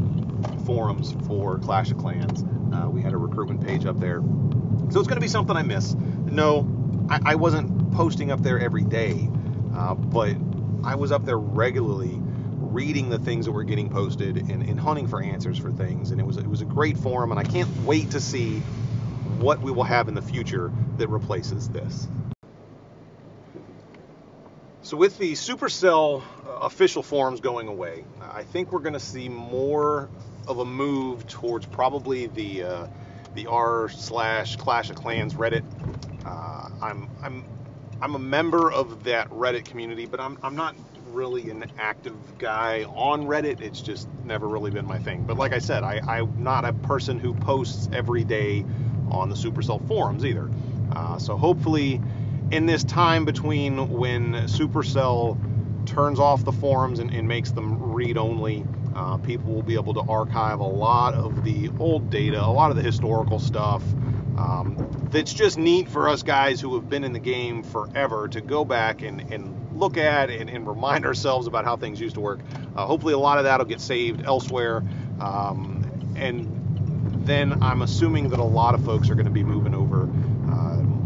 [0.65, 2.45] forums for Clash of Clans.
[2.73, 4.21] Uh, we had a recruitment page up there.
[4.21, 5.95] So it's going to be something I miss.
[5.95, 6.65] No,
[7.11, 9.29] I, I wasn't posting up there every day,
[9.75, 10.37] uh, but
[10.85, 12.17] I was up there regularly
[12.61, 16.13] reading the things that were getting posted and, and, hunting for answers for things.
[16.13, 18.61] And it was it was a great forum, and I can't wait to see
[19.41, 22.07] what we will have in the future that replaces this.
[24.91, 29.29] So with the Supercell uh, official forums going away, I think we're going to see
[29.29, 30.09] more
[30.49, 32.87] of a move towards probably the uh,
[33.37, 35.63] the r slash Clash of Clans Reddit.
[36.27, 37.45] Uh, I'm I'm
[38.03, 40.75] I'm a member of that Reddit community, but I'm, I'm not
[41.13, 43.61] really an active guy on Reddit.
[43.61, 45.23] It's just never really been my thing.
[45.23, 48.65] But like I said, I, I'm not a person who posts every day
[49.13, 50.51] on the Supercell forums either.
[50.91, 52.01] Uh, so hopefully,
[52.51, 55.39] in this time between when Supercell
[55.87, 59.95] turns off the forums and, and makes them read only, uh, people will be able
[59.95, 63.83] to archive a lot of the old data, a lot of the historical stuff,
[64.37, 68.41] um, that's just neat for us guys who have been in the game forever to
[68.41, 72.21] go back and, and look at and, and remind ourselves about how things used to
[72.21, 72.41] work.
[72.75, 74.83] Uh, hopefully, a lot of that will get saved elsewhere.
[75.21, 79.75] Um, and then I'm assuming that a lot of folks are going to be moving
[79.75, 80.09] over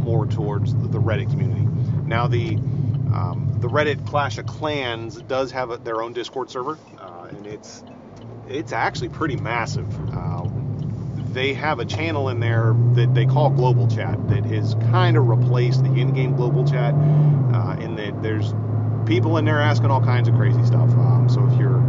[0.04, 1.66] more towards the Reddit community.
[2.06, 2.56] Now, the
[3.14, 7.46] um, the Reddit Clash of Clans does have a, their own Discord server, uh, and
[7.46, 7.82] it's
[8.48, 9.88] it's actually pretty massive.
[10.14, 10.48] Uh,
[11.32, 15.26] they have a channel in there that they call Global Chat that has kind of
[15.26, 18.52] replaced the in-game Global Chat, uh, in that there's
[19.06, 20.90] people in there asking all kinds of crazy stuff.
[20.90, 21.80] Um, so if you're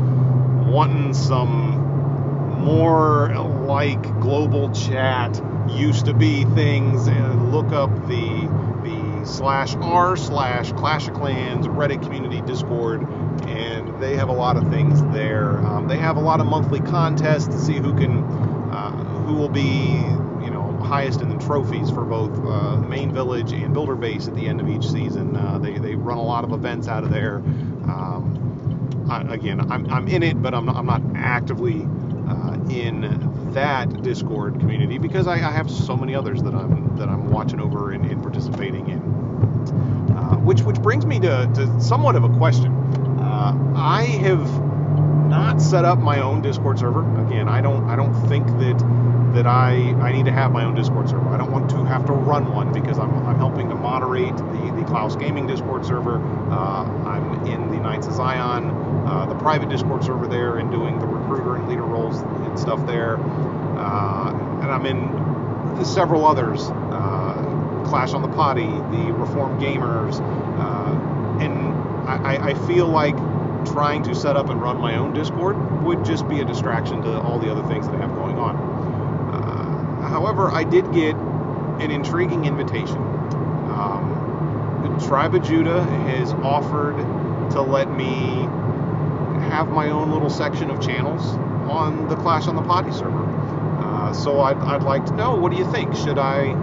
[0.72, 3.30] wanting some more
[3.68, 8.50] like Global Chat used to be things, And look up the
[8.84, 13.02] the slash r slash Clash of Clans Reddit community Discord,
[13.48, 15.58] and they have a lot of things there.
[15.66, 18.24] Um, they have a lot of monthly contests to see who can
[19.26, 19.62] who will be,
[20.44, 24.36] you know, highest in the trophies for both uh, main village and builder base at
[24.36, 25.36] the end of each season.
[25.36, 27.38] Uh, they, they run a lot of events out of there.
[27.38, 31.82] Um, I, again, I'm, I'm in it, but I'm not, I'm not actively
[32.30, 33.04] uh, in
[33.56, 37.62] that Discord community because I, I, have so many others that I'm that I'm watching
[37.62, 39.00] over and, and participating in.
[39.00, 42.72] Uh, which which brings me to, to somewhat of a question.
[43.20, 44.62] Uh, I have
[45.30, 47.02] not set up my own Discord server.
[47.26, 50.76] Again, I don't I don't think that that I I need to have my own
[50.76, 51.30] Discord server.
[51.30, 54.74] I don't want to have to run one because I'm, I'm helping to moderate the
[54.76, 56.18] the Klaus Gaming Discord server.
[56.52, 58.70] Uh, I'm in the Knights of Zion,
[59.08, 61.08] uh, the private Discord server there, and doing the
[61.64, 63.18] leader roles and stuff there.
[63.18, 66.70] Uh, and I'm in several others.
[66.70, 70.20] Uh, Clash on the Potty, the Reformed Gamers,
[70.60, 71.76] uh, and
[72.10, 73.16] I, I feel like
[73.66, 77.20] trying to set up and run my own Discord would just be a distraction to
[77.20, 78.56] all the other things that I have going on.
[79.34, 82.98] Uh, however, I did get an intriguing invitation.
[82.98, 86.98] Um, the Tribe of Judah has offered
[87.52, 88.48] to let me
[89.46, 91.26] have my own little section of channels
[91.70, 93.26] on the Clash on the Potty server.
[93.26, 95.96] Uh, so I'd, I'd like to know what do you think?
[95.96, 96.54] Should I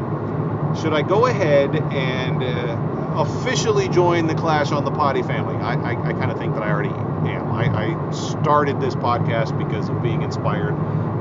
[0.80, 5.54] should I go ahead and uh, officially join the Clash on the Potty family.
[5.56, 7.52] I, I, I kind of think that I already am.
[7.52, 10.72] I, I, started this podcast because of being inspired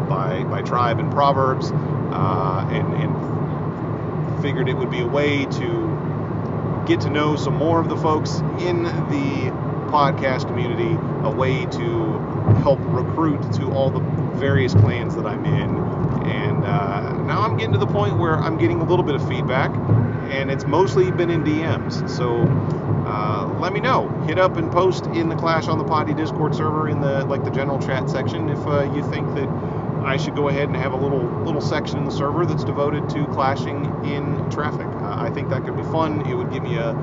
[0.10, 6.84] by, by Tribe and Proverbs uh, and, and figured it would be a way to
[6.88, 12.20] get to know some more of the folks in the podcast community, a way to
[12.62, 14.00] help recruit to all the
[14.40, 15.70] various clans that I'm in.
[16.28, 19.28] And uh, now I'm getting to the point where I'm getting a little bit of
[19.28, 19.72] feedback
[20.32, 22.10] and it's mostly been in DMs.
[22.10, 22.38] So
[23.06, 24.08] uh, let me know.
[24.28, 27.44] Hit up and post in the Clash on the Potty Discord server in the like
[27.44, 29.50] the general chat section if uh, you think that
[30.04, 33.10] I should go ahead and have a little little section in the server that's devoted
[33.10, 34.88] to clashing in traffic.
[34.88, 36.26] Uh, I think that could be fun.
[36.26, 36.94] It would give me a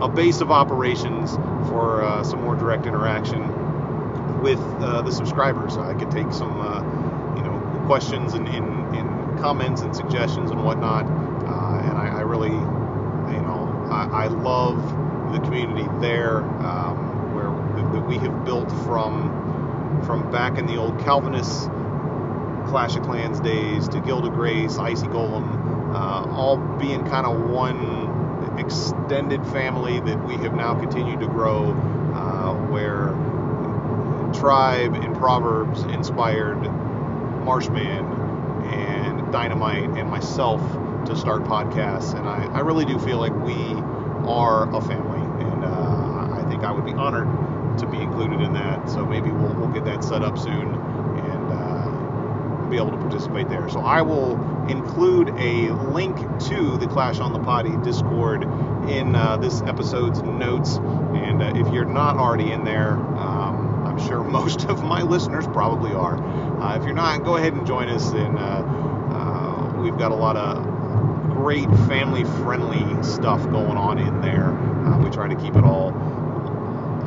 [0.00, 1.34] a base of operations
[1.68, 3.40] for uh, some more direct interaction
[4.42, 5.76] with uh, the subscribers.
[5.76, 6.80] I could take some uh,
[7.36, 11.06] you know questions and, and, and comments and suggestions and whatnot
[11.78, 14.76] and I, I, really, you know, I, I love
[15.32, 17.50] the community there um, where
[17.92, 19.36] that we have built from
[20.04, 21.68] from back in the old Calvinist
[22.68, 27.50] Clash of Clans days to Guild of Grace, Icy Golem, uh, all being kind of
[27.50, 27.97] one
[28.58, 31.70] extended family that we have now continued to grow,
[32.14, 33.08] uh, where
[34.32, 36.60] Tribe and Proverbs inspired
[37.44, 38.04] Marshman
[38.72, 40.60] and Dynamite and myself
[41.06, 43.74] to start podcasts, and I, I really do feel like we
[44.28, 48.52] are a family, and uh, I think I would be honored to be included in
[48.52, 48.90] that.
[48.90, 50.74] So maybe we'll, we'll get that set up soon
[52.68, 53.68] be able to participate there.
[53.68, 54.34] So I will
[54.68, 56.16] include a link
[56.48, 58.44] to the Clash on the Potty Discord
[58.88, 63.98] in uh, this episode's notes, and uh, if you're not already in there, um, I'm
[64.06, 66.16] sure most of my listeners probably are.
[66.60, 68.62] Uh, if you're not, go ahead and join us, and uh,
[69.78, 70.62] we've got a lot of
[71.34, 74.50] great family friendly stuff going on in there.
[74.50, 75.92] Uh, we try to keep it all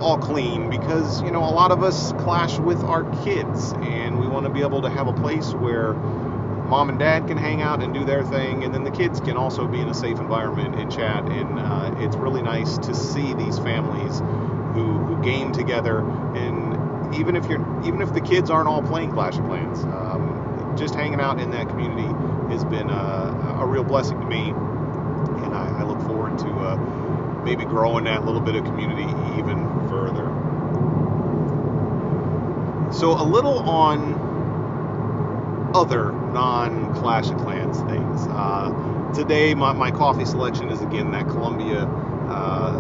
[0.02, 4.28] all clean because you know a lot of us clash with our kids and we
[4.28, 7.82] want to be able to have a place where mom and dad can hang out
[7.82, 10.76] and do their thing and then the kids can also be in a safe environment
[10.76, 14.20] and chat and uh, it's really nice to see these families
[14.76, 16.02] who, who game together
[16.36, 20.76] and even if you're even if the kids aren't all playing clash of clans um,
[20.78, 22.10] just hanging out in that community
[22.54, 24.50] has been a, a real blessing to me,
[25.26, 26.78] and I, I look forward to uh,
[27.44, 29.08] maybe growing that little bit of community
[29.40, 30.26] even further.
[32.92, 34.20] So a little on
[35.76, 38.28] other non Clash of Clans things.
[38.30, 41.84] Uh, today, my, my coffee selection is again that Colombia
[42.30, 42.80] uh,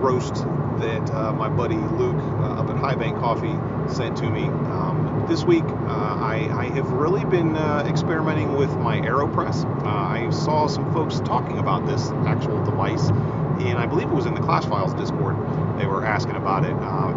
[0.00, 0.34] roast
[0.80, 3.54] that uh, my buddy Luke uh, up at High Bank Coffee
[3.92, 4.44] sent to me.
[4.44, 9.64] Um, this week, uh, I, I, have really been uh, experimenting with my AeroPress.
[9.84, 13.10] I saw some folks talking about this actual device,
[13.58, 15.36] and I believe it was in the Clash Files Discord.
[15.78, 16.72] They were asking about it.
[16.72, 17.12] Uh,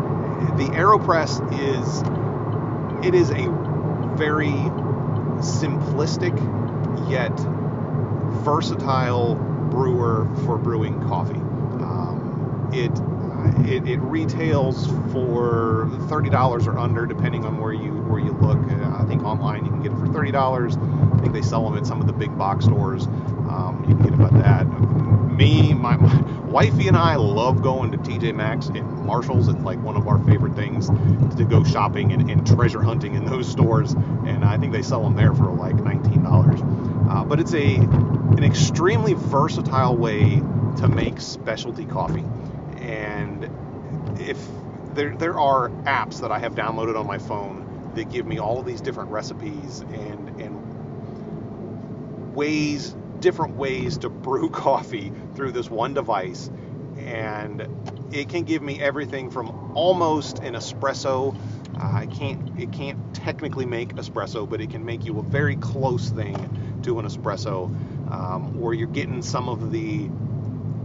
[0.58, 3.50] the AeroPress is it is a
[4.16, 4.52] very
[5.42, 6.34] simplistic
[7.10, 7.38] yet
[8.44, 11.36] versatile brewer for brewing coffee.
[11.36, 12.92] Um, it
[13.68, 18.58] it, it retails for thirty dollars or under, depending on where you where you look.
[18.58, 20.78] Uh, I think online you can get it for thirty dollars.
[20.78, 23.08] I think they sell them at some of the big box stores.
[23.88, 24.64] Get about that.
[25.32, 29.48] Me, my, my wifey, and I love going to TJ Maxx and Marshalls.
[29.48, 30.88] It's like one of our favorite things
[31.38, 33.94] to go shopping and, and treasure hunting in those stores.
[33.94, 36.60] And I think they sell them there for like nineteen dollars.
[37.10, 40.42] Uh, but it's a an extremely versatile way
[40.78, 42.24] to make specialty coffee
[42.84, 43.50] and
[44.20, 44.38] if
[44.94, 48.60] there there are apps that I have downloaded on my phone that give me all
[48.60, 55.94] of these different recipes and and ways different ways to brew coffee through this one
[55.94, 56.50] device
[56.98, 57.68] and
[58.12, 61.36] it can give me everything from almost an espresso.
[61.76, 65.56] Uh, I can't, it can't technically make espresso, but it can make you a very
[65.56, 67.66] close thing to an espresso,
[68.12, 70.10] um, where you're getting some of the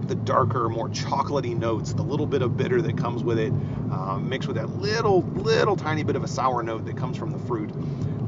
[0.07, 3.53] the darker, more chocolatey notes, the little bit of bitter that comes with it,
[3.93, 7.31] uh, mixed with that little, little tiny bit of a sour note that comes from
[7.31, 7.71] the fruit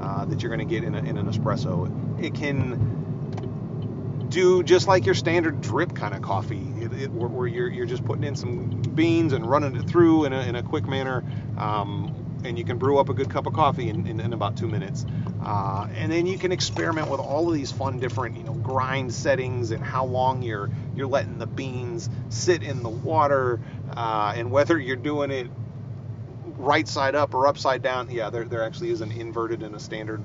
[0.03, 2.23] uh, that you're going to get in, a, in, an espresso.
[2.23, 3.10] It can
[4.31, 7.87] do just like your standard drip kind of coffee, it, it, where, where, you're, you're
[7.87, 11.25] just putting in some beans and running it through in a, in a quick manner.
[11.59, 14.57] Um, and you can brew up a good cup of coffee in, in, in about
[14.57, 15.05] two minutes.
[15.45, 19.13] Uh, and then you can experiment with all of these fun different, you know, grind
[19.13, 23.61] settings and how long you're you're letting the beans sit in the water,
[23.95, 25.49] uh, and whether you're doing it
[26.57, 28.11] right side up or upside down.
[28.11, 30.23] Yeah, there, there actually is an inverted and a standard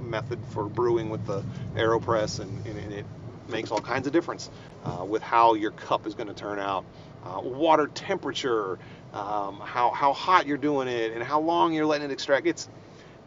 [0.00, 1.42] method for brewing with the
[1.74, 3.06] AeroPress, and, and it
[3.48, 4.50] makes all kinds of difference
[4.84, 6.84] uh, with how your cup is going to turn out.
[7.24, 8.78] Uh, water temperature,
[9.12, 12.46] um, how, how hot you're doing it, and how long you're letting it extract.
[12.46, 12.68] It's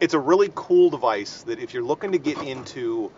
[0.00, 3.10] it's a really cool device that if you're looking to get into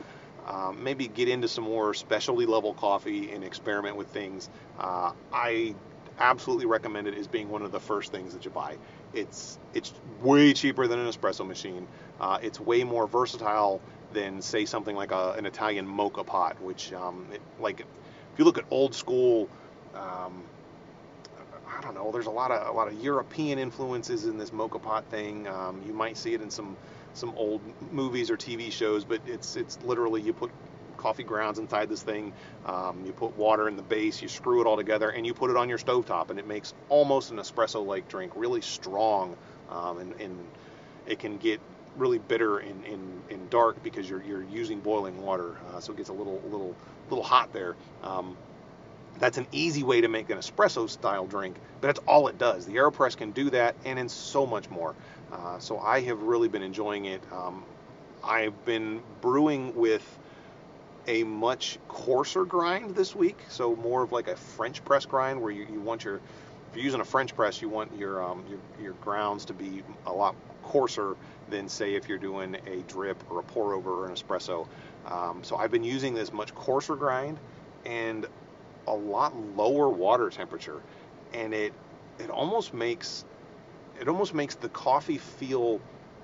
[0.46, 4.48] um, maybe get into some more specialty level coffee and experiment with things,
[4.78, 5.74] uh, I
[6.18, 8.76] absolutely recommend it as being one of the first things that you buy.
[9.12, 9.92] It's it's
[10.22, 11.86] way cheaper than an espresso machine.
[12.20, 13.80] Uh, it's way more versatile
[14.12, 17.86] than say something like a, an Italian moka pot, which um, it, like if
[18.38, 19.48] you look at old school.
[19.94, 20.44] Um,
[21.72, 22.10] I don't know.
[22.12, 25.46] There's a lot of a lot of European influences in this moka pot thing.
[25.48, 26.76] Um, you might see it in some
[27.14, 27.60] some old
[27.92, 30.50] movies or TV shows, but it's it's literally you put
[31.00, 32.32] coffee grounds inside this thing,
[32.66, 35.50] um, you put water in the base, you screw it all together, and you put
[35.50, 39.34] it on your stovetop, and it makes almost an espresso-like drink, really strong,
[39.70, 40.38] um, and, and
[41.06, 41.58] it can get
[41.96, 45.96] really bitter and, and, and dark because you're you're using boiling water, uh, so it
[45.96, 46.74] gets a little little
[47.08, 47.76] little hot there.
[48.02, 48.36] Um,
[49.18, 52.64] that's an easy way to make an espresso style drink, but that's all it does.
[52.64, 54.94] The AeroPress can do that and in so much more.
[55.30, 57.20] Uh, so I have really been enjoying it.
[57.32, 57.64] Um,
[58.24, 60.18] I've been brewing with
[61.06, 65.50] a much coarser grind this week, so more of like a French press grind where
[65.50, 68.58] you, you want your, if you're using a French press, you want your, um, your,
[68.82, 71.16] your grounds to be a lot coarser
[71.50, 74.66] than say if you're doing a drip or a pour over or an espresso.
[75.06, 77.38] Um, so I've been using this much coarser grind
[77.84, 78.26] and
[78.86, 80.82] a lot lower water temperature,
[81.32, 81.72] and it
[82.18, 83.24] it almost makes
[84.00, 85.80] it almost makes the coffee feel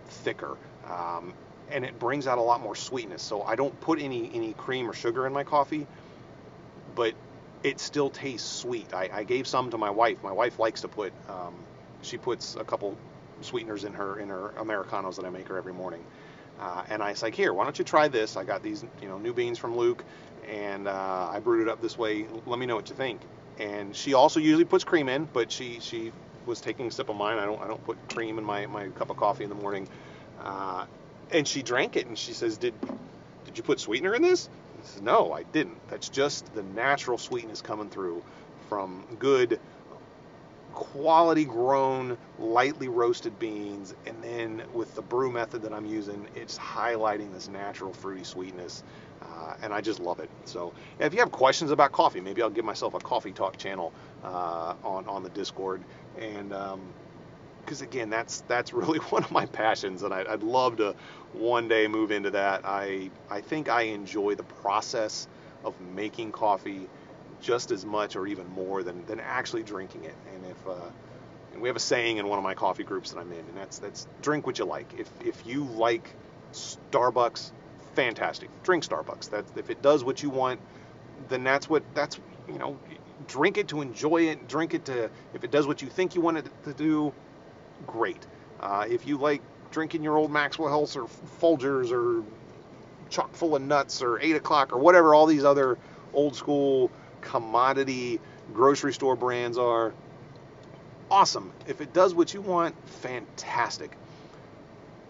[0.07, 0.57] thicker,
[0.89, 1.33] um,
[1.71, 3.23] and it brings out a lot more sweetness.
[3.23, 5.87] So I don't put any any cream or sugar in my coffee,
[6.95, 7.15] but
[7.63, 8.95] it still tastes sweet.
[8.95, 10.23] I, I gave some to my wife.
[10.23, 11.55] My wife likes to put um,
[12.03, 12.97] she puts a couple
[13.41, 16.05] sweeteners in her in her americanos that I make her every morning.
[16.59, 18.37] Uh, and I was like, here, why don't you try this?
[18.37, 20.03] I got these, you know, new beans from Luke,
[20.49, 22.27] and uh, I brewed it up this way.
[22.47, 23.21] Let me know what you think.
[23.59, 26.13] And she also usually puts cream in, but she she
[26.47, 27.39] was taking a sip of mine.
[27.39, 29.89] I don't I don't put cream in my, my cup of coffee in the morning.
[30.43, 30.87] Uh,
[31.31, 32.75] and she drank it and she says, did
[33.45, 34.49] did you put sweetener in this?
[34.83, 35.77] I said, no, I didn't.
[35.89, 38.23] That's just the natural sweetness coming through
[38.69, 39.61] from good
[40.77, 46.59] quality grown, lightly roasted beans, and then with the brew method that I'm using, it's
[46.59, 48.85] highlighting this natural fruity sweetness,
[49.23, 50.29] uh, and I just love it.
[50.45, 53.91] So, if you have questions about coffee, maybe I'll give myself a coffee talk channel
[54.23, 55.81] uh, on on the Discord,
[56.21, 60.77] and because um, again, that's that's really one of my passions, and I, I'd love
[60.77, 60.95] to
[61.33, 62.67] one day move into that.
[62.67, 65.27] I I think I enjoy the process
[65.65, 66.87] of making coffee
[67.41, 70.15] just as much or even more than, than actually drinking it.
[70.35, 70.91] And if uh,
[71.53, 73.57] and we have a saying in one of my coffee groups that I'm in, and
[73.57, 74.93] that's that's drink what you like.
[74.99, 76.15] If if you like
[76.53, 77.51] Starbucks,
[77.95, 78.51] fantastic.
[78.63, 79.31] Drink Starbucks.
[79.31, 80.61] That if it does what you want,
[81.29, 82.79] then that's what that's you know.
[83.27, 84.47] Drink it to enjoy it.
[84.47, 87.15] Drink it to if it does what you think you want it to do,
[87.87, 88.27] great.
[88.61, 91.07] Uh, if you like drinking your old Maxwell House or
[91.41, 92.23] Folgers or
[93.09, 95.79] chock full of nuts or eight o'clock or whatever all these other
[96.13, 96.91] old school
[97.27, 98.21] commodity
[98.53, 99.93] grocery store brands are.
[101.11, 101.53] Awesome.
[101.69, 103.97] If it does what you want, fantastic.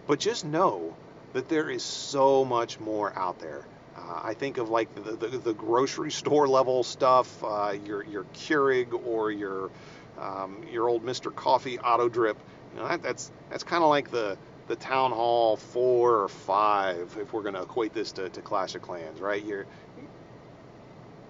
[0.05, 0.95] But just know
[1.33, 3.65] that there is so much more out there.
[3.95, 8.25] Uh, I think of like the, the, the, grocery store level stuff, uh, your your
[8.35, 9.71] Keurig or your
[10.19, 11.33] um, your old Mr.
[11.33, 12.37] Coffee auto drip.
[12.73, 14.37] You know, that, that's that's kind of like the
[14.67, 18.75] the town hall four or five if we're going to equate this to, to Clash
[18.75, 19.43] of Clans, right?
[19.43, 19.65] You're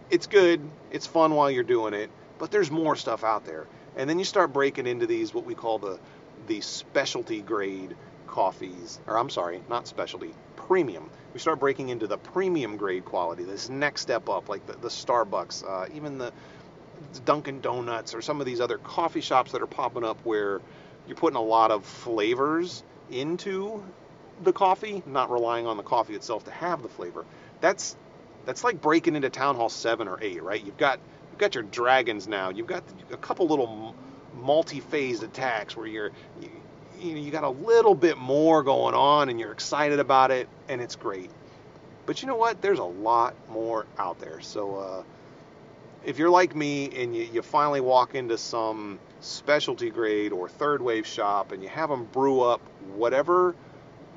[0.10, 3.68] it's good, it's fun while you're doing it, but there's more stuff out there.
[3.96, 6.00] And then you start breaking into these what we call the
[6.48, 7.96] the specialty grade
[8.28, 11.10] coffees, or I'm sorry, not specialty, premium.
[11.34, 14.88] We start breaking into the premium grade quality, this next step up, like the, the
[14.88, 16.32] Starbucks, uh, even the
[17.26, 20.62] Dunkin' Donuts or some of these other coffee shops that are popping up where
[21.08, 23.84] you're putting a lot of flavors into
[24.44, 27.26] the coffee, not relying on the coffee itself to have the flavor.
[27.62, 27.96] That's
[28.48, 30.64] that's like breaking into Town Hall 7 or 8, right?
[30.64, 32.50] You've got you've got your dragons now.
[32.50, 32.82] You've got
[33.12, 33.94] a couple little
[34.34, 36.50] multi-phased attacks where you're you,
[37.00, 40.48] you, know, you got a little bit more going on and you're excited about it
[40.70, 41.30] and it's great.
[42.06, 42.62] But you know what?
[42.62, 44.40] There's a lot more out there.
[44.40, 45.04] So uh,
[46.06, 50.82] if you're like me and you, you finally walk into some specialty grade or third
[50.82, 52.62] wave shop and you have them brew up
[52.96, 53.56] whatever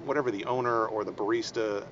[0.05, 1.85] whatever the owner or the barista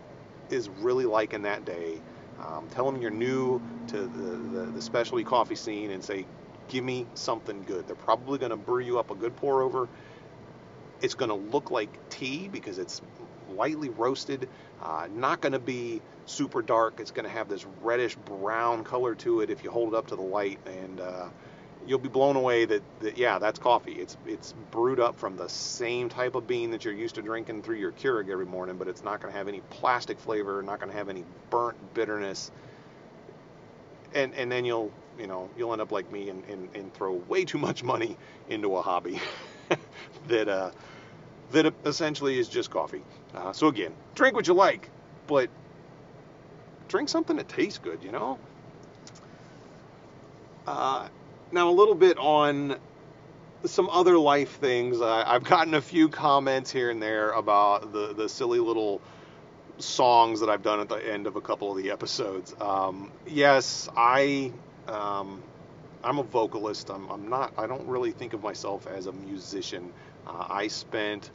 [0.50, 2.00] is really liking that day,
[2.44, 6.24] um, tell them you're new to the, the, the specialty coffee scene and say,
[6.68, 7.86] give me something good.
[7.86, 9.88] They're probably going to brew you up a good pour over.
[11.00, 13.00] It's going to look like tea because it's
[13.54, 14.48] lightly roasted,
[14.82, 17.00] uh, not going to be super dark.
[17.00, 20.08] It's going to have this reddish brown color to it if you hold it up
[20.08, 21.28] to the light, and uh,
[21.88, 23.92] you'll be blown away that, that yeah, that's coffee.
[23.92, 27.62] It's it's brewed up from the same type of bean that you're used to drinking
[27.62, 30.78] through your Keurig every morning, but it's not going to have any plastic flavor, not
[30.78, 32.50] going to have any burnt bitterness.
[34.14, 37.14] And and then you'll you know you'll end up like me and, and, and throw
[37.14, 38.16] way too much money
[38.48, 39.20] into a hobby
[40.28, 40.70] that uh,
[41.52, 43.02] that essentially is just coffee.
[43.34, 44.90] Uh, so again, drink what you like,
[45.26, 45.48] but
[46.88, 48.38] drink something that tastes good, you know.
[50.66, 51.08] Uh,
[51.52, 52.76] now a little bit on
[53.64, 55.00] some other life things.
[55.00, 59.00] I've gotten a few comments here and there about the the silly little
[59.78, 62.54] songs that I've done at the end of a couple of the episodes.
[62.60, 64.52] Um, yes, I
[64.86, 65.42] um,
[66.02, 66.90] I'm a vocalist.
[66.90, 67.52] I'm, I'm, not.
[67.58, 69.92] I don't really think of myself as a musician.
[70.26, 71.30] Uh, I spent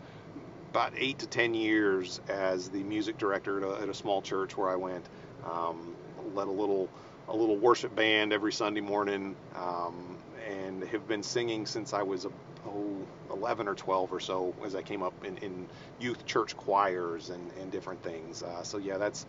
[0.72, 4.58] about eight to ten years as the music director at a, at a small church
[4.58, 5.06] where I went.
[5.46, 5.96] Um,
[6.34, 6.90] led a little
[7.30, 10.18] a little worship band every Sunday morning, um,
[10.48, 12.28] and have been singing since I was
[12.68, 12.98] oh,
[13.32, 15.68] 11 or 12 or so as I came up in, in
[16.00, 18.44] youth church choirs and, and different things.
[18.44, 19.26] Uh, so yeah, that's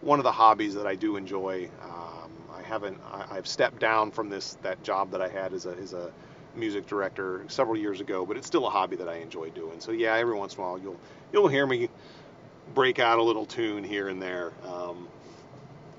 [0.00, 1.68] one of the hobbies that I do enjoy.
[1.82, 5.66] Um, I haven't I, have stepped down from this that job that I had as
[5.66, 6.12] a as a
[6.54, 9.80] music director several years ago, but it's still a hobby that I enjoy doing.
[9.80, 10.98] So yeah, every once in a while you'll
[11.32, 11.88] you'll hear me
[12.74, 14.52] break out a little tune here and there.
[14.66, 15.08] Um,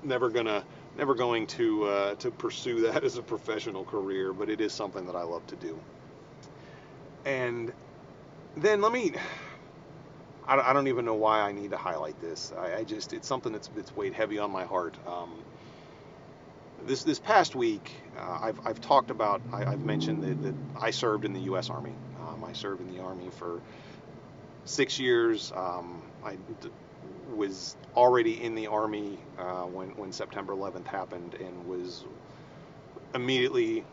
[0.02, 0.64] never gonna
[0.98, 5.06] never going to uh, to pursue that as a professional career, but it is something
[5.06, 5.78] that I love to do.
[7.24, 7.72] And
[8.56, 9.12] then let me.
[10.50, 12.54] I, don't even know why I need to highlight this.
[12.58, 14.96] I, just it's something that's it's weighed heavy on my heart.
[15.06, 15.34] Um,
[16.86, 20.90] this this past week, uh, I've I've talked about I, have mentioned that, that, I
[20.90, 21.68] served in the U.S.
[21.68, 21.92] Army.
[22.26, 23.60] Um, I served in the Army for
[24.64, 25.52] six years.
[25.54, 26.70] Um, I d-
[27.34, 32.04] was already in the army uh, when when September 11th happened and was
[33.14, 33.84] immediately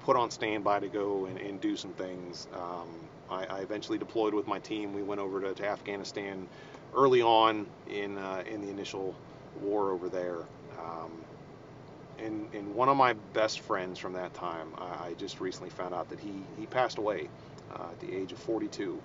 [0.00, 2.48] put on standby to go and, and do some things.
[2.54, 2.88] Um,
[3.30, 4.92] I, I, eventually deployed with my team.
[4.92, 6.48] We went over to, to Afghanistan
[6.94, 9.14] early on in uh, in the initial
[9.60, 10.38] war over there.
[10.78, 11.12] Um,
[12.18, 15.94] and, and one of my best friends from that time, I, I just recently found
[15.94, 17.28] out that he, he passed away
[17.74, 19.00] uh, at the age of 42.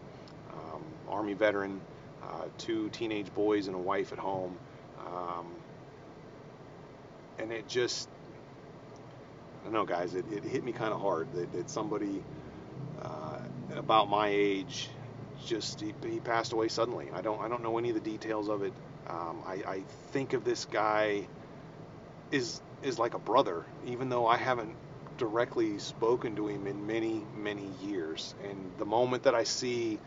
[0.53, 1.79] Um, Army veteran,
[2.23, 4.57] uh, two teenage boys and a wife at home.
[5.05, 5.47] Um,
[7.39, 8.09] and it just,
[9.61, 12.23] I don't know, guys, it, it hit me kind of hard that, that somebody
[13.01, 13.39] uh,
[13.75, 14.89] about my age
[15.45, 17.09] just he, he, passed away suddenly.
[17.13, 18.73] I don't I don't know any of the details of it.
[19.07, 21.27] Um, I, I think of this guy
[22.31, 24.75] is is like a brother, even though I haven't
[25.17, 28.35] directly spoken to him in many many years.
[28.43, 29.99] And the moment that I see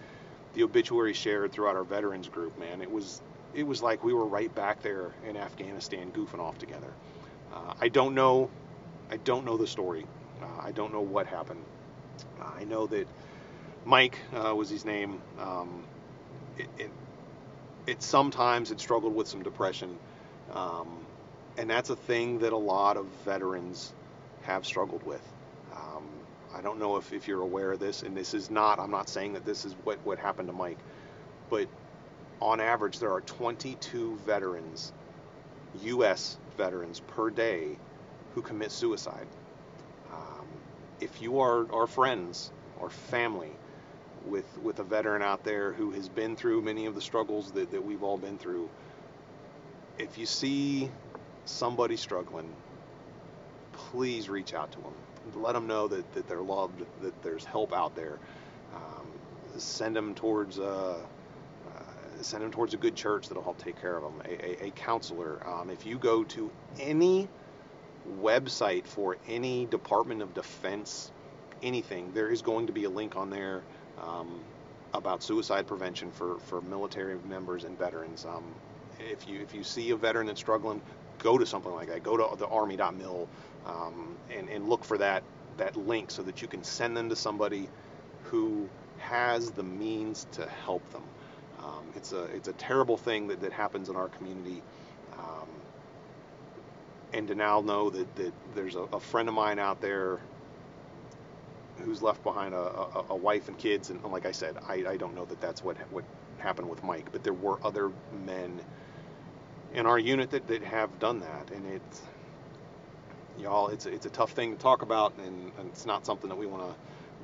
[0.55, 3.21] the obituary shared throughout our veterans group, man, it was
[3.55, 6.93] it was like we were right back there in Afghanistan goofing off together.
[7.53, 8.51] Uh, I don't know,
[9.11, 10.07] I don't know the story.
[10.41, 11.65] Uh, I don't know what happened.
[12.41, 13.07] Uh, I know that
[13.85, 15.21] Mike uh, was his name.
[15.41, 15.85] Um,
[16.59, 16.91] it, it,
[17.87, 19.99] it, sometimes had struggled with some depression,
[20.53, 20.89] um,
[21.57, 23.93] and that's a thing that a lot of veterans
[24.43, 25.23] have struggled with.
[26.55, 29.09] I don't know if, if you're aware of this, and this is not, I'm not
[29.09, 30.79] saying that this is what, what happened to Mike,
[31.49, 31.69] but
[32.41, 34.93] on average, there are 22 veterans,
[35.83, 36.39] U.S.
[36.57, 37.79] veterans per day,
[38.35, 39.27] who commit suicide.
[40.13, 40.47] Um,
[41.01, 43.51] if you are, are friends or family
[44.27, 47.71] with, with a veteran out there who has been through many of the struggles that,
[47.71, 48.69] that we've all been through,
[49.99, 50.91] if you see
[51.45, 52.49] somebody struggling,
[53.73, 54.95] please reach out to them
[55.35, 58.19] let them know that, that they're loved, that there's help out there.
[58.75, 59.07] Um,
[59.57, 60.99] send them towards uh,
[61.77, 61.83] uh,
[62.23, 64.23] send them towards a good church that'll help take care of them.
[64.25, 65.47] A, a, a counselor.
[65.47, 67.29] Um, if you go to any
[68.21, 71.11] website for any Department of Defense,
[71.63, 73.63] anything, there is going to be a link on there
[74.01, 74.41] um,
[74.95, 78.25] about suicide prevention for, for military members and veterans.
[78.25, 78.45] Um,
[78.99, 80.83] if you if you see a veteran that's struggling,
[81.19, 82.03] go to something like that.
[82.03, 83.29] Go to the Army.mil
[83.67, 85.23] um, and and look for that
[85.57, 87.69] that link so that you can send them to somebody
[88.25, 91.03] who has the means to help them.
[91.63, 94.63] Um, it's a it's a terrible thing that, that happens in our community.
[95.19, 95.49] Um,
[97.13, 100.21] and to now know that, that there's a, a, friend of mine out there
[101.79, 104.97] who's left behind a, a, a wife and kids, and like I said, I, I
[104.97, 106.05] don't know that that's what what
[106.39, 107.91] happened with Mike, but there were other
[108.25, 108.61] men
[109.75, 112.03] in our unit that, that have done that, and it's
[113.41, 116.37] y'all, it's it's a tough thing to talk about, and, and it's not something that
[116.37, 116.75] we want to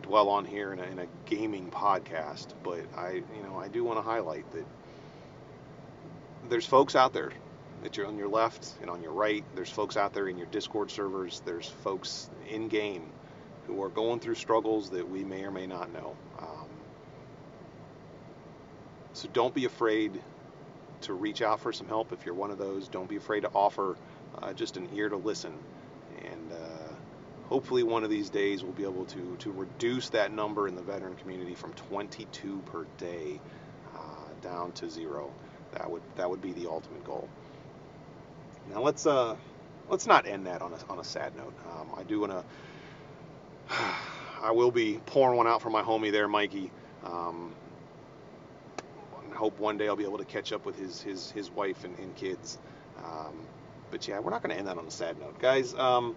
[0.03, 2.49] dwell on here in a, in a gaming podcast.
[2.63, 4.65] But I, you know, I do want to highlight that
[6.49, 7.33] there's folks out there
[7.83, 9.45] that you're on your left and on your right.
[9.55, 11.43] There's folks out there in your Discord servers.
[11.45, 13.07] There's folks in game
[13.67, 16.17] who are going through struggles that we may or may not know.
[16.39, 16.69] Um,
[19.13, 20.21] so don't be afraid
[21.03, 22.89] to reach out for some help if you're one of those.
[22.89, 23.97] Don't be afraid to offer
[24.41, 25.53] uh, just an ear to listen.
[27.49, 30.83] Hopefully, one of these days, we'll be able to, to reduce that number in the
[30.83, 33.41] veteran community from 22 per day
[33.95, 33.99] uh,
[34.43, 35.31] down to zero.
[35.73, 37.29] That would that would be the ultimate goal.
[38.71, 39.37] Now let's uh,
[39.89, 41.55] let's not end that on a, on a sad note.
[41.71, 42.45] Um, I do want to.
[44.43, 46.71] I will be pouring one out for my homie there, Mikey.
[47.05, 47.55] Um,
[49.37, 51.97] hope one day I'll be able to catch up with his his his wife and,
[51.99, 52.59] and kids.
[52.99, 53.35] Um,
[53.91, 55.75] but yeah, we're not going to end that on a sad note, guys.
[55.75, 56.17] Um,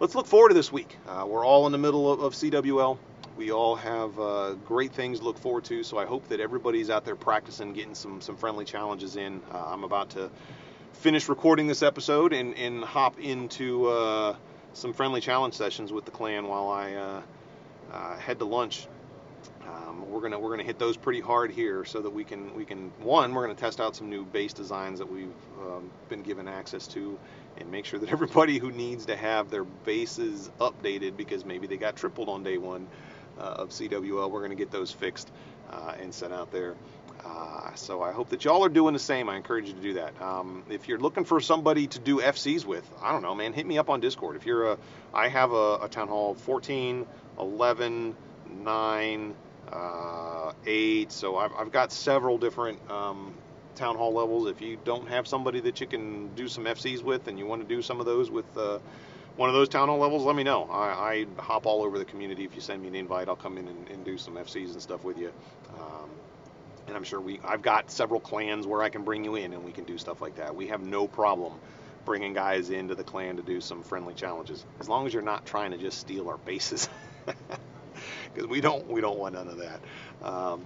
[0.00, 0.96] let's look forward to this week.
[1.06, 2.98] Uh, we're all in the middle of, of CWL.
[3.36, 5.82] We all have uh, great things to look forward to.
[5.82, 9.40] So I hope that everybody's out there practicing, getting some some friendly challenges in.
[9.52, 10.30] Uh, I'm about to
[10.94, 14.36] finish recording this episode and, and hop into uh,
[14.72, 17.22] some friendly challenge sessions with the clan while I uh,
[17.92, 18.88] uh, head to lunch
[19.68, 22.64] um, we're gonna we're gonna hit those pretty hard here so that we can we
[22.64, 26.48] can one we're gonna test out some new base designs that we've um, been given
[26.48, 27.18] access to
[27.60, 31.76] and make sure that everybody who needs to have their bases updated because maybe they
[31.76, 32.86] got tripled on day one
[33.38, 35.30] uh, of CWL we're gonna get those fixed
[35.70, 36.74] uh, and sent out there.
[37.24, 39.28] Uh, so I hope that y'all are doing the same.
[39.28, 40.20] I encourage you to do that.
[40.22, 43.66] Um, if you're looking for somebody to do FCs with, I don't know, man, hit
[43.66, 44.36] me up on Discord.
[44.36, 44.78] If you're a,
[45.12, 47.06] I have a, a town hall 14,
[47.38, 48.16] 11,
[48.50, 49.34] 9
[49.72, 51.12] uh, eight.
[51.12, 53.34] So I've, I've got several different um,
[53.78, 54.48] town hall levels.
[54.48, 57.66] If you don't have somebody that you can do some FCs with, and you want
[57.66, 58.78] to do some of those with uh,
[59.36, 60.64] one of those town hall levels, let me know.
[60.64, 62.44] I, I, hop all over the community.
[62.44, 64.82] If you send me an invite, I'll come in and, and do some FCs and
[64.82, 65.32] stuff with you.
[65.78, 66.10] Um,
[66.88, 69.64] and I'm sure we, I've got several clans where I can bring you in and
[69.64, 70.56] we can do stuff like that.
[70.56, 71.52] We have no problem
[72.04, 75.44] bringing guys into the clan to do some friendly challenges, as long as you're not
[75.44, 76.88] trying to just steal our bases.
[78.34, 79.80] because we don't we don't want none of that.
[80.22, 80.64] Um,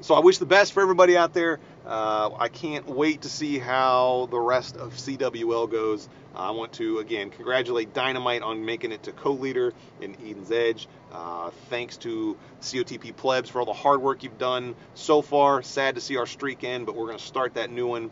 [0.00, 1.58] so I wish the best for everybody out there.
[1.84, 6.08] Uh, I can't wait to see how the rest of CWL goes.
[6.36, 10.86] I want to again congratulate Dynamite on making it to co-leader in Eden's Edge.
[11.12, 15.62] Uh, thanks to COTP plebs for all the hard work you've done so far.
[15.62, 18.10] Sad to see our streak end, but we're going to start that new one.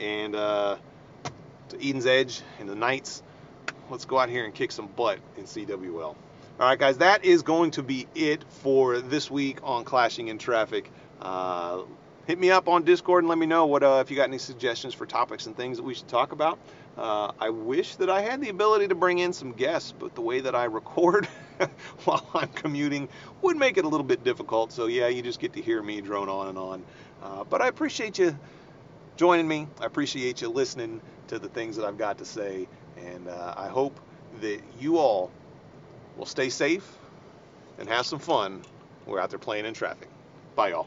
[0.00, 0.76] And uh,
[1.68, 3.22] to Eden's Edge and the Knights,
[3.90, 6.16] let's go out here and kick some butt in CWL.
[6.60, 10.38] All right, guys, that is going to be it for this week on Clashing in
[10.38, 10.90] Traffic.
[11.20, 11.82] Uh,
[12.26, 14.38] hit me up on Discord and let me know what uh, if you got any
[14.38, 16.58] suggestions for topics and things that we should talk about.
[16.96, 20.20] Uh, I wish that I had the ability to bring in some guests, but the
[20.20, 21.26] way that I record
[22.04, 23.08] while I'm commuting
[23.42, 24.72] would make it a little bit difficult.
[24.72, 26.84] So yeah, you just get to hear me drone on and on.
[27.22, 28.36] Uh, but I appreciate you
[29.16, 29.66] joining me.
[29.80, 33.68] I appreciate you listening to the things that I've got to say, and uh, I
[33.68, 33.98] hope
[34.40, 35.30] that you all
[36.16, 36.98] will stay safe
[37.78, 38.62] and have some fun.
[39.06, 40.08] We're out there playing in traffic.
[40.54, 40.86] Bye, y'all.